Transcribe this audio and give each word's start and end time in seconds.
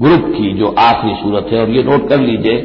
Group 0.00 0.24
की 0.36 0.52
जो 0.52 0.74
आखिरी 0.78 1.14
सूरत 1.14 1.48
है, 1.52 1.60
और 1.60 1.70
ये 1.70 1.82
नोट 1.82 2.08
कर 2.08 2.20
लीजिए 2.20 2.56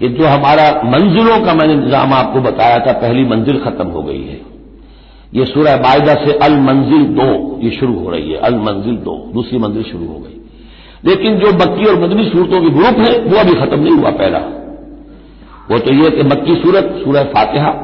कि 0.00 0.08
जो 0.08 0.26
हमारा 0.26 0.64
मंजिलों 0.84 1.38
का 1.44 1.54
मैंने 1.54 1.74
निज़ाम 1.74 2.12
आपको 2.12 2.40
बताया 2.40 2.78
था, 2.78 2.92
पहली 2.92 3.24
मंजिल 3.24 3.58
खत्म 3.58 3.86
हो 3.86 4.02
गई 4.02 4.22
है। 4.22 4.40
ये 5.34 5.44
सूरह 5.44 5.76
मायदा 5.76 6.14
से 6.14 6.32
अल 6.38 6.58
मंजिल 6.60 7.04
दो, 7.14 7.58
ये 7.62 7.70
शुरू 7.70 7.94
हो 7.94 8.10
रही 8.10 8.30
है, 8.30 8.38
अल 8.38 8.54
मंजिल 8.54 8.96
दो, 8.96 9.16
दूसरी 9.34 9.58
मंजिल 9.58 9.82
शुरू 9.82 10.06
हो 10.06 10.18
गई। 10.18 10.40
लेकिन 11.04 11.38
जो 11.38 11.52
मक्की 11.54 11.84
और 11.84 12.00
मदनी 12.00 12.24
सूरतों 12.24 12.60
की 12.60 12.70
ग्रुप 12.70 12.98
है, 12.98 13.18
वो 13.20 13.38
अभी 13.38 13.54
खत्म 13.54 13.80
नहीं 13.80 13.96
हुआ 13.96 14.10
पहला। 14.10 14.38
वो 15.70 15.78
तो 15.78 15.92
ये 15.94 16.10
कि 16.10 16.22
मक्की 16.22 16.54
सूरत, 16.54 16.94
सूरह 17.04 17.22
फातिहा, 17.24 17.74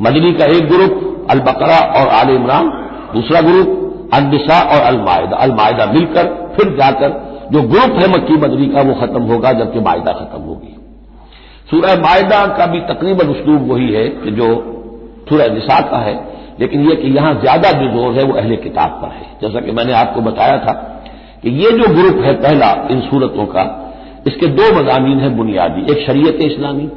मदनी 0.00 0.32
का 0.32 0.44
एक 0.46 0.68
ग्रुप 0.68 1.26
अल 1.30 1.38
बकरा 1.40 1.78
और 1.98 2.08
आल 2.10 2.34
इमरान 2.34 2.68
दूसरा 3.14 3.40
ग्रुप 3.40 4.10
अनबिसा 4.14 4.60
और 4.62 4.80
अलमायदा। 4.84 5.36
अलमायदा 5.36 5.86
मिलकर, 5.86 6.24
फिर 6.56 6.76
जाकर 6.76 7.22
जो 7.54 7.62
ग्रुप 7.62 7.98
है 8.00 8.08
मक्की 8.08 8.36
मदनी 8.36 8.66
का, 8.68 8.82
वो 8.82 8.94
खत्म 8.94 9.22
होगा 9.22 9.52
जबकि 9.52 9.80
मायदा 9.80 10.12
खत्म 10.12 10.40
होगी। 10.42 10.76
सूरह 11.70 11.94
मायदा 12.02 12.46
का 12.46 12.66
भी 12.66 12.80
तकरीबन 12.80 13.28
उसलूब 13.28 13.70
वही 13.72 13.92
है 13.92 14.08
कि 14.08 14.30
जो 14.30 14.48
सूरह 15.28 15.52
निसा 15.54 15.80
का 15.80 15.98
है, 15.98 16.14
लेकिन 16.60 16.88
यह 16.88 16.94
कि 16.94 17.08
यहाँ 17.08 17.34
ज़्यादा 17.34 17.70
जो 17.72 17.88
ज़ोर 17.88 18.12
है, 18.12 18.24
वो 18.24 18.34
अहले 18.34 18.56
किताब 18.56 18.90
पर 18.90 19.08
है। 19.08 19.26
जैसा 19.42 19.60
कि 19.60 19.72
मैंने 19.72 19.92
आपको 19.92 20.20
बताया 20.20 20.58
था 20.58 20.72
कि 21.42 21.50
ये 21.50 21.70
जो 21.70 21.88
ग्रुप 21.94 22.22
है 22.24 22.34
पहला 22.34 22.88
इन 22.90 23.00
सूरतों 23.00 23.46
का, 23.46 23.64
इसके 24.26 24.46
दो 24.46 24.74
मजामी 24.76 25.14
है 25.14 25.28
बुनियादी। 25.36 25.92
एक 25.92 26.06
शरीयत 26.06 26.38
इस्लामी। 26.42 26.88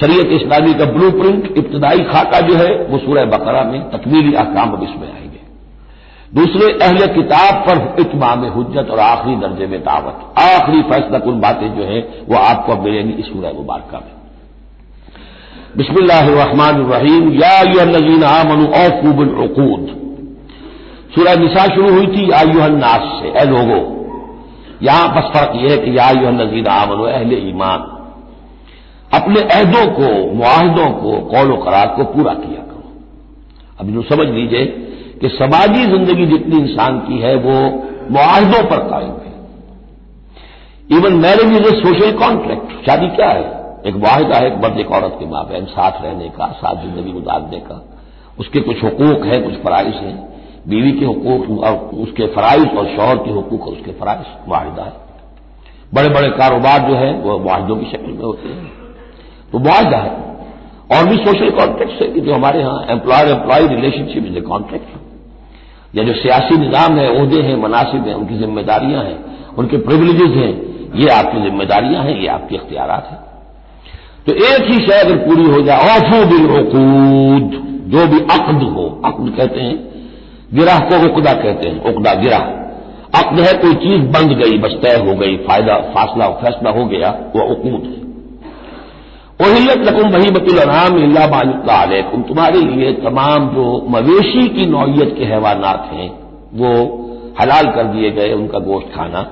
शरीयत 0.00 0.26
इस्लामी 0.32 0.74
का 0.74 0.84
ब्लू 0.84 1.10
प्रिंट 1.10 1.58
इब्तदाई 1.58 1.98
खाका 1.98 2.40
जो 2.40 2.54
है, 2.54 2.84
वो 2.84 2.98
सूरह 2.98 3.24
बकरा 3.24 3.62
में, 3.62 3.80
तकमीली 3.90 4.34
अहकाम 4.34 4.72
अब 4.72 4.82
इसमें 4.82 5.08
आएँगे। 5.12 5.31
दूसरे, 6.34 6.72
अहल 6.72 7.06
किताब 7.14 7.54
पर 7.54 7.96
इतमाम 8.00 8.44
हजत 8.44 8.90
और 8.90 8.98
आखिरी 8.98 9.36
दर्जे 9.36 9.66
में 9.66 9.80
दावत। 9.80 10.40
आखिरी 10.40 10.82
फैसला 10.82 11.18
कुल 11.18 11.34
बातें 11.34 11.76
जो 11.76 11.84
है, 11.84 12.24
वो 12.28 12.36
आपको 12.36 12.76
मिलेंगी 12.76 13.12
इस 13.12 13.26
सूरह 13.26 13.52
मुबारक 13.52 13.94
में। 13.94 14.22
बिस्मिल्लाहमानीम 15.76 17.32
या 17.32 17.84
नजीन 17.84 18.24
आमनु 18.24 18.66
औफूबुलकूद 18.66 20.02
सूरह 21.14 21.34
निशा 21.34 21.74
शुरू 21.74 21.92
हुई 21.92 22.06
थी 22.06 22.32
यायुहन 22.32 22.76
नास 22.76 23.22
से। 23.22 23.28
ए 23.28 23.44
लोगो, 23.44 23.80
यहाँ 24.82 25.08
बस 25.14 25.24
फ़र्क 25.24 25.52
यह 25.56 25.70
है 25.70 25.78
कि 25.78 25.98
यायुहन 25.98 26.42
नजीन 26.42 26.66
आमनु, 26.66 27.02
अहले 27.02 27.36
ईमान। 27.36 27.80
अपने 29.20 29.40
अहदों 29.40 29.86
को, 29.92 30.32
मुआहदों 30.32 30.90
को, 30.90 31.20
कौल 31.20 31.56
करार 31.64 31.86
को 31.86 32.04
पूरा 32.04 32.34
किया 32.34 32.60
करो। 32.60 32.92
अब 33.80 33.88
इन्हों 33.88 34.02
समझ 34.02 34.28
लीजिए 34.28 34.88
कि 35.22 35.28
समाजी 35.28 35.84
ज़िंदगी 35.84 36.26
जितनी 36.26 36.56
इंसान 36.56 36.98
की 36.98 37.18
है, 37.18 37.34
वो 37.36 37.52
मुआहदों 38.10 38.70
पर 38.70 38.76
कायम 38.76 39.10
है। 39.10 39.32
Even 40.98 41.12
marriage 41.12 41.52
is 41.56 41.74
a 41.74 41.80
social 41.80 42.12
contract 42.12 42.86
शादी 42.86 43.08
क्या 43.08 43.28
है? 43.28 43.62
एक 43.86 43.94
वाहिदा 43.94 44.36
है, 44.36 44.46
एक 44.46 44.64
मर्द, 44.64 44.78
एक 44.78 44.90
औरत 44.90 45.16
के 45.20 45.26
माँ 45.26 45.44
बहन, 45.44 45.64
साथ 45.64 45.92
रहने 46.04 46.28
का, 46.28 46.46
साथ 46.46 46.82
ज़िंदगी 46.82 47.12
गुजारने 47.12 47.60
का। 47.60 47.94
उसके 48.38 48.60
कुछ 48.60 48.84
हकूक 48.84 49.26
हैं, 49.26 49.44
कुछ 49.44 49.54
फराइज 49.54 49.94
हैं। 49.94 50.28
बीवी 50.68 50.92
के 50.92 51.04
हकूक 51.04 51.64
और 51.64 51.76
उसके 51.76 52.26
फराइज 52.26 52.76
और 52.76 52.86
शौहर 52.86 53.16
के 53.16 53.30
हकूक 53.30 53.66
और 53.66 53.72
उसके 53.72 53.92
फराइज 53.92 54.26
वाहिदा 54.48 54.84
है। 54.84 54.92
बड़े 55.94 56.08
बड़े 56.08 56.28
कारोबार 56.30 56.78
जो 56.88 56.94
है, 56.94 57.12
वो 57.12 57.38
वाहिदों 57.38 57.76
की 57.76 57.86
शक्ल 57.86 58.12
में 58.12 58.22
होते 58.22 58.48
हैं। 58.48 58.72
तो 59.52 59.58
वाहिदा 59.58 59.98
है। 59.98 60.32
और 60.92 61.06
भी 61.06 61.16
सोशल 61.16 61.50
कॉन्ट्रैक्ट 61.50 62.02
है 62.02 62.08
कि 62.08 62.20
जो 62.20 62.34
हमारे 62.34 62.60
यहाँ 62.60 62.86
employer 62.90 63.28
employee 63.28 63.66
relationship 63.66 64.26
is 64.26 64.38
a 64.38 64.40
contract 64.40 65.01
या 65.96 66.04
जो 66.04 66.12
सियासी 66.12 66.56
निज़ाम 66.56 66.98
है 66.98 67.10
उहदे 67.10 67.42
हैं, 67.42 67.56
मनासिब 67.56 68.06
हैं, 68.06 68.14
उनकी 68.14 68.38
जिम्मेदारियाँ 68.38 69.04
हैं, 69.04 69.24
उनके 69.58 69.76
प्रिविलेजेस 69.76 70.30
हैं, 70.30 70.72
ये 70.94 71.08
आपकी 71.08 71.42
जिम्मेदारियाँ 71.42 72.04
हैं, 72.04 72.20
ये 72.20 72.26
आपके 72.26 72.54
इख्तियार 72.54 72.90
हैं। 72.90 73.18
तो 74.26 74.32
एक 74.32 74.70
ही 74.70 74.86
शय 74.86 74.98
अगर 75.00 75.16
पूरी 75.16 75.44
हो 75.44 75.62
जाए, 75.62 75.78
औफू 75.78 76.24
बिल 76.26 76.60
उकूद, 76.60 77.68
जो 77.88 78.06
भी 78.06 78.20
अकद 78.20 78.62
हो, 78.62 79.02
अकद 79.04 79.34
कहते 79.36 79.60
हैं, 79.60 79.92
गिराह 80.54 80.78
को 80.78 81.12
उकदा 81.12 81.32
कहते 81.32 81.68
हैं, 81.68 81.84
उकदा, 81.84 82.14
गिराह। 82.14 82.40
अकद 83.20 83.40
है, 83.40 83.52
कोई 83.52 83.74
चीज़ 83.74 84.02
बंद 84.02 84.32
गई, 84.32 84.58
बस 84.58 84.70
तय 84.70 85.04
हो 85.06 85.14
गई, 85.14 85.36
फ़ायदा, 85.36 85.76
फासला, 85.76 86.28
फैसला 86.28 86.70
हो 86.70 86.84
गया, 86.84 87.08
वह 87.36 87.42
उकूद 87.42 87.82
है। 87.84 88.01
ओहियत 89.42 89.78
लकुम 89.78 90.10
वही 90.10 90.30
बतुलराम 90.30 90.92
अलैकुम। 91.82 92.22
तुम्हारे 92.22 92.60
लिए 92.60 92.92
तमाम 92.92 93.48
जो 93.48 93.86
मवेशी 93.90 94.48
की 94.48 94.66
नौयत 94.66 95.14
के 95.18 95.24
हैवानात 95.24 95.90
हैं, 95.92 96.10
वो 96.54 96.72
हलाल 97.40 97.66
कर 97.66 97.84
दिए 97.84 98.10
गए 98.10 98.32
उनका 98.32 98.58
गोश्त 98.58 98.86
खाना। 98.96 99.22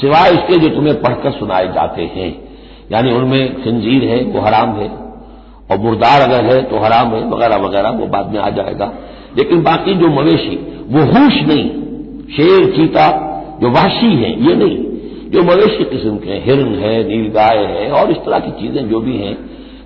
सिवाय 0.00 0.30
इसके 0.30 0.58
जो 0.60 0.68
तुम्हें 0.68 1.02
पढ़कर 1.02 1.30
सुनाए 1.30 1.66
जाते 1.68 2.02
हैं, 2.02 2.42
यानी 2.92 3.12
उनमें 3.12 3.54
खंजीर 3.54 4.04
है, 4.04 4.24
वो 4.24 4.40
हराम 4.40 4.68
है, 4.68 4.88
और 5.70 5.78
मुर्दार 5.78 6.20
अगर 6.20 6.44
है 6.44 6.62
तो 6.62 6.78
हराम 6.78 7.08
है, 7.08 7.30
वगैरह 7.30 7.56
वगैरह, 7.56 7.90
वो 7.90 8.06
बाद 8.06 8.32
में 8.32 8.40
आ 8.40 8.50
जाएगा। 8.50 8.92
लेकिन 9.38 9.62
बाकी 9.62 9.94
जो 9.94 10.08
मवेशी, 10.08 10.84
वो 10.88 11.00
हुश 11.00 11.34
नहीं, 11.42 11.70
शेर 12.36 12.76
चीता, 12.76 13.08
जो 13.60 13.70
वाशी 13.70 14.16
है, 14.16 14.46
ये 14.48 14.56
नहीं। 14.56 14.85
जो 15.26 15.42
मवेशी 15.44 15.84
किस्म 15.86 16.16
के 16.18 16.34
हिरन 16.44 16.74
है 16.76 16.92
नीलगाय 17.04 17.64
है, 17.66 17.90
और 17.92 18.10
इस 18.10 18.18
तरह 18.18 18.38
की 18.38 18.50
चीज़ें 18.60 18.88
जो 18.88 19.00
भी 19.00 19.16
हैं 19.16 19.34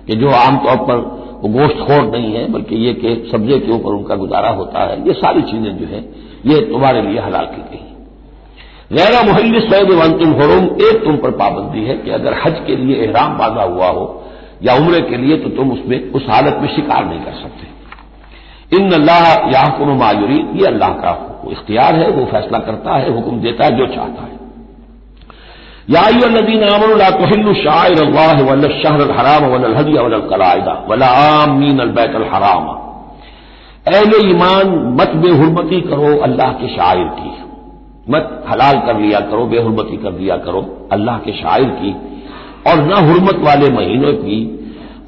कि 0.07 0.15
जो 0.15 0.29
आमतौर 0.37 0.77
पर 0.87 0.97
वो 1.41 1.49
गोश्त 1.49 1.77
खोर 1.79 2.01
नहीं 2.07 2.33
है, 2.33 2.45
बल्कि 2.51 2.75
ये 2.77 2.93
कि 2.95 3.13
सब्जे 3.31 3.57
के 3.59 3.71
ऊपर 3.71 3.91
उनका 3.91 4.15
गुजारा 4.15 4.49
होता 4.51 4.83
है, 4.83 4.97
ये 5.07 5.13
सारी 5.15 5.41
चीज़ें 5.43 5.77
जो 5.77 5.85
है, 5.85 6.01
ये 6.45 6.59
तुम्हारे 6.67 7.01
लिए 7.01 7.19
हलाल 7.19 7.45
की 7.47 7.61
गई 7.69 7.87
गैर 8.91 9.13
मुहल्ल 9.25 9.59
सैद 9.61 9.91
वंतुम 9.93 10.33
हरुम, 10.35 10.65
एक 10.85 11.03
तुम 11.03 11.17
पर 11.17 11.31
पाबंदी 11.37 11.83
है 11.85 11.95
कि 11.97 12.11
अगर 12.11 12.33
हज 12.39 12.59
के 12.67 12.75
लिए 12.75 12.95
एहराम 12.97 13.37
बांधा 13.37 13.63
हुआ 13.65 13.87
हो, 13.89 14.05
या 14.63 14.73
उम्र 14.75 14.99
के 15.01 15.17
लिए 15.17 15.37
तो 15.37 15.49
तुम 15.49 15.71
उसमें 15.71 16.11
उस 16.11 16.25
हालत 16.29 16.57
में 16.61 16.67
शिकार 16.75 17.05
नहीं 17.05 17.19
कर 17.19 17.33
सकते। 17.33 18.77
इन 18.77 18.91
अल्लाह 18.93 19.23
याकुन 19.49 19.89
मायूरी 19.97 20.39
ये 20.59 20.67
अल्लाह 20.67 20.89
का 20.97 21.13
इख्तियार 21.51 21.95
है, 21.95 22.09
वो 22.09 22.25
फैसला 22.25 22.59
करता 22.59 22.97
है, 22.97 23.13
हुक्म 23.13 23.39
देता 23.39 23.65
है, 23.65 23.77
जो 23.77 23.87
चाहता 23.87 24.23
है। 24.23 24.39
ईमान 34.25 34.67
मत 34.99 35.15
बेहरमती 35.15 35.79
करो 35.81 36.17
अल्लाह 36.21 36.51
के 36.51 36.67
शायर 36.67 37.07
की 37.19 37.31
मत 38.09 38.43
हलाल 38.49 38.79
कर 38.85 38.99
लिया 38.99 39.19
करो 39.19 39.45
बेहरमती 39.45 39.97
कर 39.97 40.13
लिया 40.19 40.37
करो 40.37 40.61
अल्लाह 40.91 41.17
के 41.17 41.31
शायर 41.31 41.69
की 41.81 41.93
और 42.71 42.83
न 42.85 43.03
हरमत 43.09 43.43
वाले 43.47 43.69
महीनों 43.71 44.13
की 44.13 44.39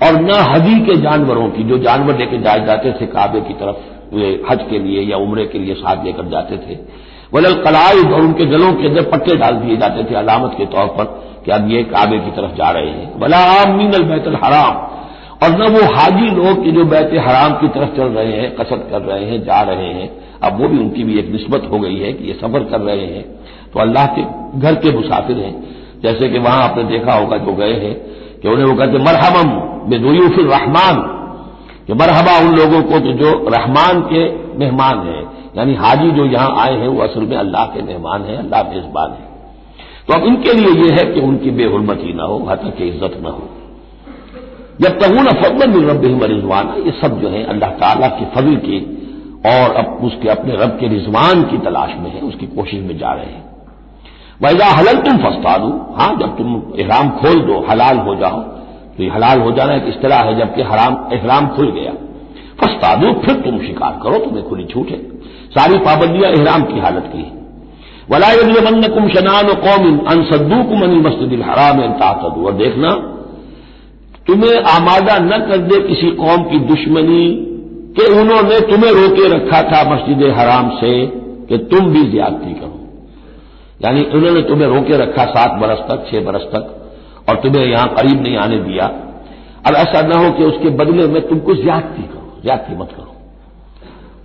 और 0.04 0.22
न 0.22 0.42
हदी 0.52 0.80
के 0.86 0.96
जानवरों 1.02 1.50
की 1.50 1.64
जो 1.64 1.78
जानवर 1.78 2.18
लेके 2.18 2.42
जाए 2.42 2.66
जाते 2.66 2.92
थे 2.92 3.06
काबे 3.06 3.42
की 3.42 3.54
तरफ़ 3.54 4.16
वे 4.16 4.30
हज 4.50 4.66
के 4.70 4.80
लिए 4.80 5.02
या 5.12 5.18
उम्र 5.18 5.46
के 5.52 5.60
लिए 5.60 5.74
साथ 5.76 6.04
लेकर 6.06 6.30
जाते 6.30 6.58
थे 6.58 6.76
वलल 7.36 7.54
कलाइद 7.54 8.12
और 8.12 8.22
उनके 8.22 8.46
गलों 8.46 8.74
के 8.74 8.88
अंदर 8.88 9.02
पट्टे 9.02 9.36
डाल 9.36 9.54
दिए 9.54 9.78
जाते 9.78 10.04
थे 10.04 10.16
अलामत 10.16 10.52
के 10.58 10.66
तौर 10.66 10.86
पर 10.86 11.04
कि 11.46 11.52
अब 11.52 11.70
ये 11.70 11.84
काबे 11.84 12.20
की 12.20 12.32
तरफ़ 12.32 12.52
जा 12.52 12.70
रहे 12.70 12.90
हैं। 12.90 13.20
वला 13.20 13.38
आम 13.38 13.78
मीन 13.78 13.92
बैतल 13.92 14.36
हराम। 14.44 14.76
और 15.44 15.50
न 15.50 15.74
वो 15.74 15.96
हाजी 15.96 16.26
लोग 16.26 16.64
कि 16.64 16.72
जो 16.72 16.86
बैत 16.86 17.12
हराम 17.28 17.54
की 17.54 17.68
तरफ़ 17.68 17.98
चल 17.98 18.04
रहे 18.04 18.32
हैं 18.32 18.56
कसरत 18.56 18.88
कर 18.92 19.02
रहे 19.02 19.26
हैं, 19.26 19.44
जा 19.44 19.62
रहे 19.62 19.88
हैं। 19.88 20.12
अब 20.44 20.62
वो 20.62 20.68
भी 20.68 20.78
उनकी 20.78 21.04
भी 21.04 21.20
एक 21.20 21.32
नस्बत 21.34 21.72
हो 21.72 21.80
गई 21.80 21.98
है 21.98 22.14
कि 22.14 22.24
ये 22.28 22.34
सफ़र 22.34 22.64
कर 22.64 22.82
रहे 22.82 23.06
हैं। 23.06 23.24
तो 23.74 23.80
अल्लाह 23.80 24.06
के 24.06 24.22
घर 24.60 24.76
के 24.76 24.92
मुसाफिर 24.92 25.38
हैं। 25.38 25.64
जैसे 26.04 26.30
कि 26.30 26.40
वहाँ 26.40 26.64
आपने 26.64 26.84
देखा 26.84 27.14
होगा 27.14 27.38
जो 27.38 27.54
गए 27.54 27.74
हैं 27.74 27.94
कि 28.42 28.50
उन्हें 28.50 28.66
वो 28.66 28.76
कहते 28.76 28.98
मरहमम 28.98 29.50
बेदुयूफिर 29.90 30.46
रहमान। 30.46 31.20
कि 31.88 31.94
मरहबा 31.94 32.40
उन 32.40 32.56
लोगों 32.56 32.82
को 32.84 33.00
जो 33.00 33.50
रहमान 33.50 34.02
के 34.02 34.36
मेहमान 34.60 35.00
हैं। 35.00 35.33
यानी 35.58 35.76
हाजी 35.76 36.12
जो 36.12 36.26
यहाँ 36.26 36.52
आए 36.60 36.78
हैं, 36.78 36.88
वो 36.88 37.02
असल 37.02 37.22
में 37.22 37.38
अल्लाह 37.38 37.66
के 37.66 37.82
मेहमान 37.82 38.22
हैं, 38.22 38.38
अल्लाह 38.38 38.64
मेजबान 38.70 39.12
है। 39.12 39.32
तो 40.08 40.14
अब 40.14 40.26
इनके 40.28 40.54
लिए 40.54 40.72
यह 40.80 40.96
है 40.96 41.04
कि 41.14 41.22
उनकी 41.22 41.52
बेहरमती 41.52 42.14
ना 42.14 42.24
हो 42.24 42.38
हत 42.50 42.62
की 42.78 42.88
इज़्ज़त 42.88 43.20
न 43.22 43.26
हो। 43.28 43.50
जब 44.82 45.00
तक 45.00 45.10
फजल 45.44 45.86
रब 45.90 46.04
रिजवाना 46.24 46.76
ये 46.86 46.92
सब 47.02 47.20
जो 47.22 47.30
है, 47.30 47.44
अल्लाह 47.46 47.70
ताला 47.78 48.08
की 48.10 48.26
फजल 48.36 48.56
की 48.66 48.80
और 49.48 49.76
अब 49.76 50.00
उसके 50.04 50.30
अपने 50.30 50.56
रब 50.56 50.78
के 50.80 50.88
रिजवान 50.88 51.44
की 51.44 51.58
तलाश 51.58 51.96
में 52.00 52.12
है, 52.12 52.22
उसकी 52.22 52.46
कोशिश 52.48 52.82
में 52.82 52.98
जा 52.98 53.12
रहे 53.12 53.26
हैं। 53.26 53.44
वैजा 54.42 54.66
हलल 54.72 55.02
तुम 55.02 55.18
फंसता 55.18 55.58
दो 55.58 55.70
हाँ 55.98 56.12
जब 56.18 56.38
तुम 56.38 56.62
इहराम 56.76 57.10
खोल 57.12 57.40
दो, 57.42 57.60
हलाल 57.70 57.98
हो 58.00 58.16
जाओ 58.16 58.42
तो 58.94 59.04
ये 59.04 59.10
हलाल 59.10 59.40
हो 59.42 59.52
जाना 59.52 59.74
एक 59.76 59.88
इस 59.88 60.02
तरह 60.02 60.18
है, 60.18 60.36
जबकि 60.40 60.62
हराम, 60.64 60.98
इहराम 61.14 61.48
खुल 61.48 61.72
गया। 61.72 61.92
फंसता 62.60 62.94
दो 62.96 63.14
फिर 63.22 63.36
तुम 63.42 63.58
शिकार 63.60 64.00
करो, 64.04 64.18
तुम्हें 64.20 64.44
खुली 64.50 64.66
छूट। 64.66 64.90
है 64.90 64.98
सारी 65.56 65.78
पाबंदियाँ 65.78 66.32
इहराम 66.32 66.64
की 66.64 66.80
हालत 66.80 67.10
की 67.14 67.18
है। 67.18 67.32
वलायमन 68.10 68.88
कुम 68.88 69.08
शनान 69.10 69.54
कौम 69.60 69.98
अनसद्दू 70.08 70.64
कुम 70.64 70.82
अनिल 70.82 71.02
मस्जिद 71.02 71.42
हराम 71.42 71.82
ताकदू 71.94 72.46
और 72.46 72.54
देखना, 72.54 72.92
तुम्हें 74.28 74.64
आमादा 74.64 75.18
न 75.20 75.38
कर 75.48 75.58
दे 75.58 75.80
किसी 75.88 76.12
कौम 76.12 76.44
की 76.44 76.60
दुश्मनी 76.60 77.26
कि 77.98 78.06
उन्होंने 78.12 78.60
तुम्हें 78.60 78.92
रोके 78.92 79.28
रखा 79.28 79.62
था 79.62 79.84
मस्जिद 79.94 80.24
हराम 80.38 80.70
से 80.70 81.06
कि 81.50 81.58
तुम 81.58 81.88
भी 81.88 82.04
ज्यादती 82.12 82.54
करो। 82.54 82.80
यानी 83.86 84.04
उन्होंने 84.04 84.42
तुम्हें 84.42 84.68
रोके 84.68 84.98
रखा 84.98 85.26
सात 85.26 85.60
बरस 85.62 85.78
तक, 85.78 86.06
छह 86.12 86.20
बरस 86.20 86.42
तक, 86.42 86.94
और 87.30 87.36
तुम्हें 87.36 87.66
यहाँ 87.66 87.88
करीब 87.88 88.24
नहीं 88.24 88.38
आने 88.38 88.58
दिया। 88.58 88.86
अब 89.68 89.76
ऐसा 89.76 90.02
न 90.02 90.14
हो 90.14 90.32
कि 90.32 90.44
उसके 90.44 90.70
बदले 90.70 91.08
में 91.08 91.28
तुमको 91.30 91.56
ज्यादती 91.56 92.04
करो, 92.04 92.42
ज्यादती 92.44 92.76
मत 92.76 92.90
करो। 92.98 93.13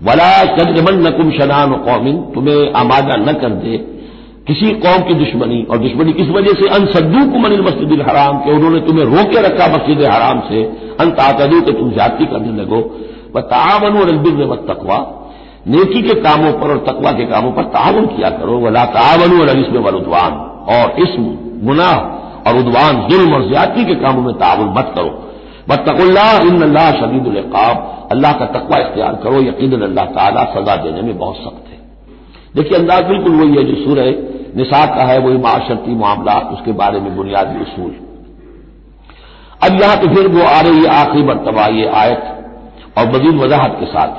वला 0.02 0.44
चंद्रमन 0.44 1.06
नकुम 1.06 1.30
शनान 1.30 1.72
कौमिन, 1.72 2.16
तुम्हें 2.34 2.72
आमादा 2.72 3.16
न 3.16 3.32
कर 3.32 3.48
दे 3.48 3.76
किसी 4.46 4.70
कौम 4.72 5.02
की 5.02 5.14
दुश्मनी, 5.14 5.66
और 5.70 5.78
दुश्मनी 5.78 6.12
किस 6.12 6.28
वजह 6.28 6.52
से? 6.52 6.68
अनसद्दू 6.68 7.32
को 7.32 7.38
मनिल 7.38 7.60
मस्जिद 7.60 8.00
हराम, 8.00 8.38
के 8.38 8.52
उन्होंने 8.52 8.80
तुम्हें 8.80 9.04
रोके 9.04 9.40
रखा 9.40 9.66
मस्जिद 9.66 10.02
हराम 10.02 10.40
से। 10.40 10.62
अन 11.00 11.10
ताकदू 11.10 11.60
के 11.60 11.72
तुम 11.72 11.90
ज्यादती 11.90 12.26
करने 12.26 12.62
लगो। 12.62 13.00
व 13.36 13.40
तावन 13.40 13.98
और 13.98 14.08
अलबिर 14.08 14.32
व 14.32 14.56
तकवा, 14.56 15.28
नेकी 15.66 16.02
के 16.02 16.14
कामों 16.14 16.52
पर 16.52 16.70
और 16.70 16.78
तकवा 16.78 17.12
के 17.12 17.24
कामों 17.24 17.52
पर 17.52 17.62
तावन 17.62 18.06
किया 18.06 18.30
करो। 18.30 18.58
वला 18.58 18.84
तावन 18.84 19.40
और 19.40 19.58
इसमें 19.58 19.80
वलुदवान 19.80 20.32
और 20.74 20.90
इसम, 20.98 21.24
गुनाह 21.66 21.96
और 22.48 22.58
उदवान, 22.58 23.08
जुल्म 23.08 23.34
और 23.34 23.48
ज्यादती 23.48 23.84
के 23.84 23.94
कामों 23.94 24.22
में 24.22 24.34
तावन 24.34 24.74
मत 24.78 24.92
करो। 24.94 25.28
बतकुल्ला 25.68 26.30
इन 26.32 26.62
अल्लाह 26.62 26.90
शदीदुल्काब 26.90 27.97
अल्लाह 28.10 28.32
का 28.32 28.46
तकवा 28.52 28.78
इख्तियार 28.78 29.14
करो 29.22 29.40
यकीन 29.43 29.82
अल्लाह 29.82 30.05
ताला 30.12 30.44
सजा 30.52 30.76
देने 30.82 31.02
में 31.02 31.16
बहुत 31.19 31.37
सख्त 31.37 31.64
है। 31.69 31.78
देखिए, 32.55 32.78
अंदाज 32.78 33.05
बिल्कुल 33.05 33.32
वही 33.34 33.56
है 33.56 33.64
जो 33.64 33.75
सूर्य 33.84 34.05
निसाब 34.56 34.88
का 34.88 35.05
है, 35.05 35.19
वही 35.19 35.38
माशरती 35.38 35.94
मामला 35.96 36.37
उसके 36.52 36.72
बारे 36.75 37.00
में 37.00 37.16
बुनियादी 37.16 37.60
उसूल। 37.62 37.90
अब 39.64 39.81
यहाँ 39.81 39.96
तो 39.96 40.08
फिर 40.08 40.26
वो 40.28 40.43
आ 40.44 40.60
रही 40.60 40.78
है 40.78 40.88
आखिरी 40.93 41.22
मरतबा, 41.25 41.66
ये 41.69 41.87
आयत 41.96 42.22
और 42.99 43.08
मजीद 43.08 43.34
वजाहत 43.34 43.76
के 43.81 43.87
साथ। 43.87 44.12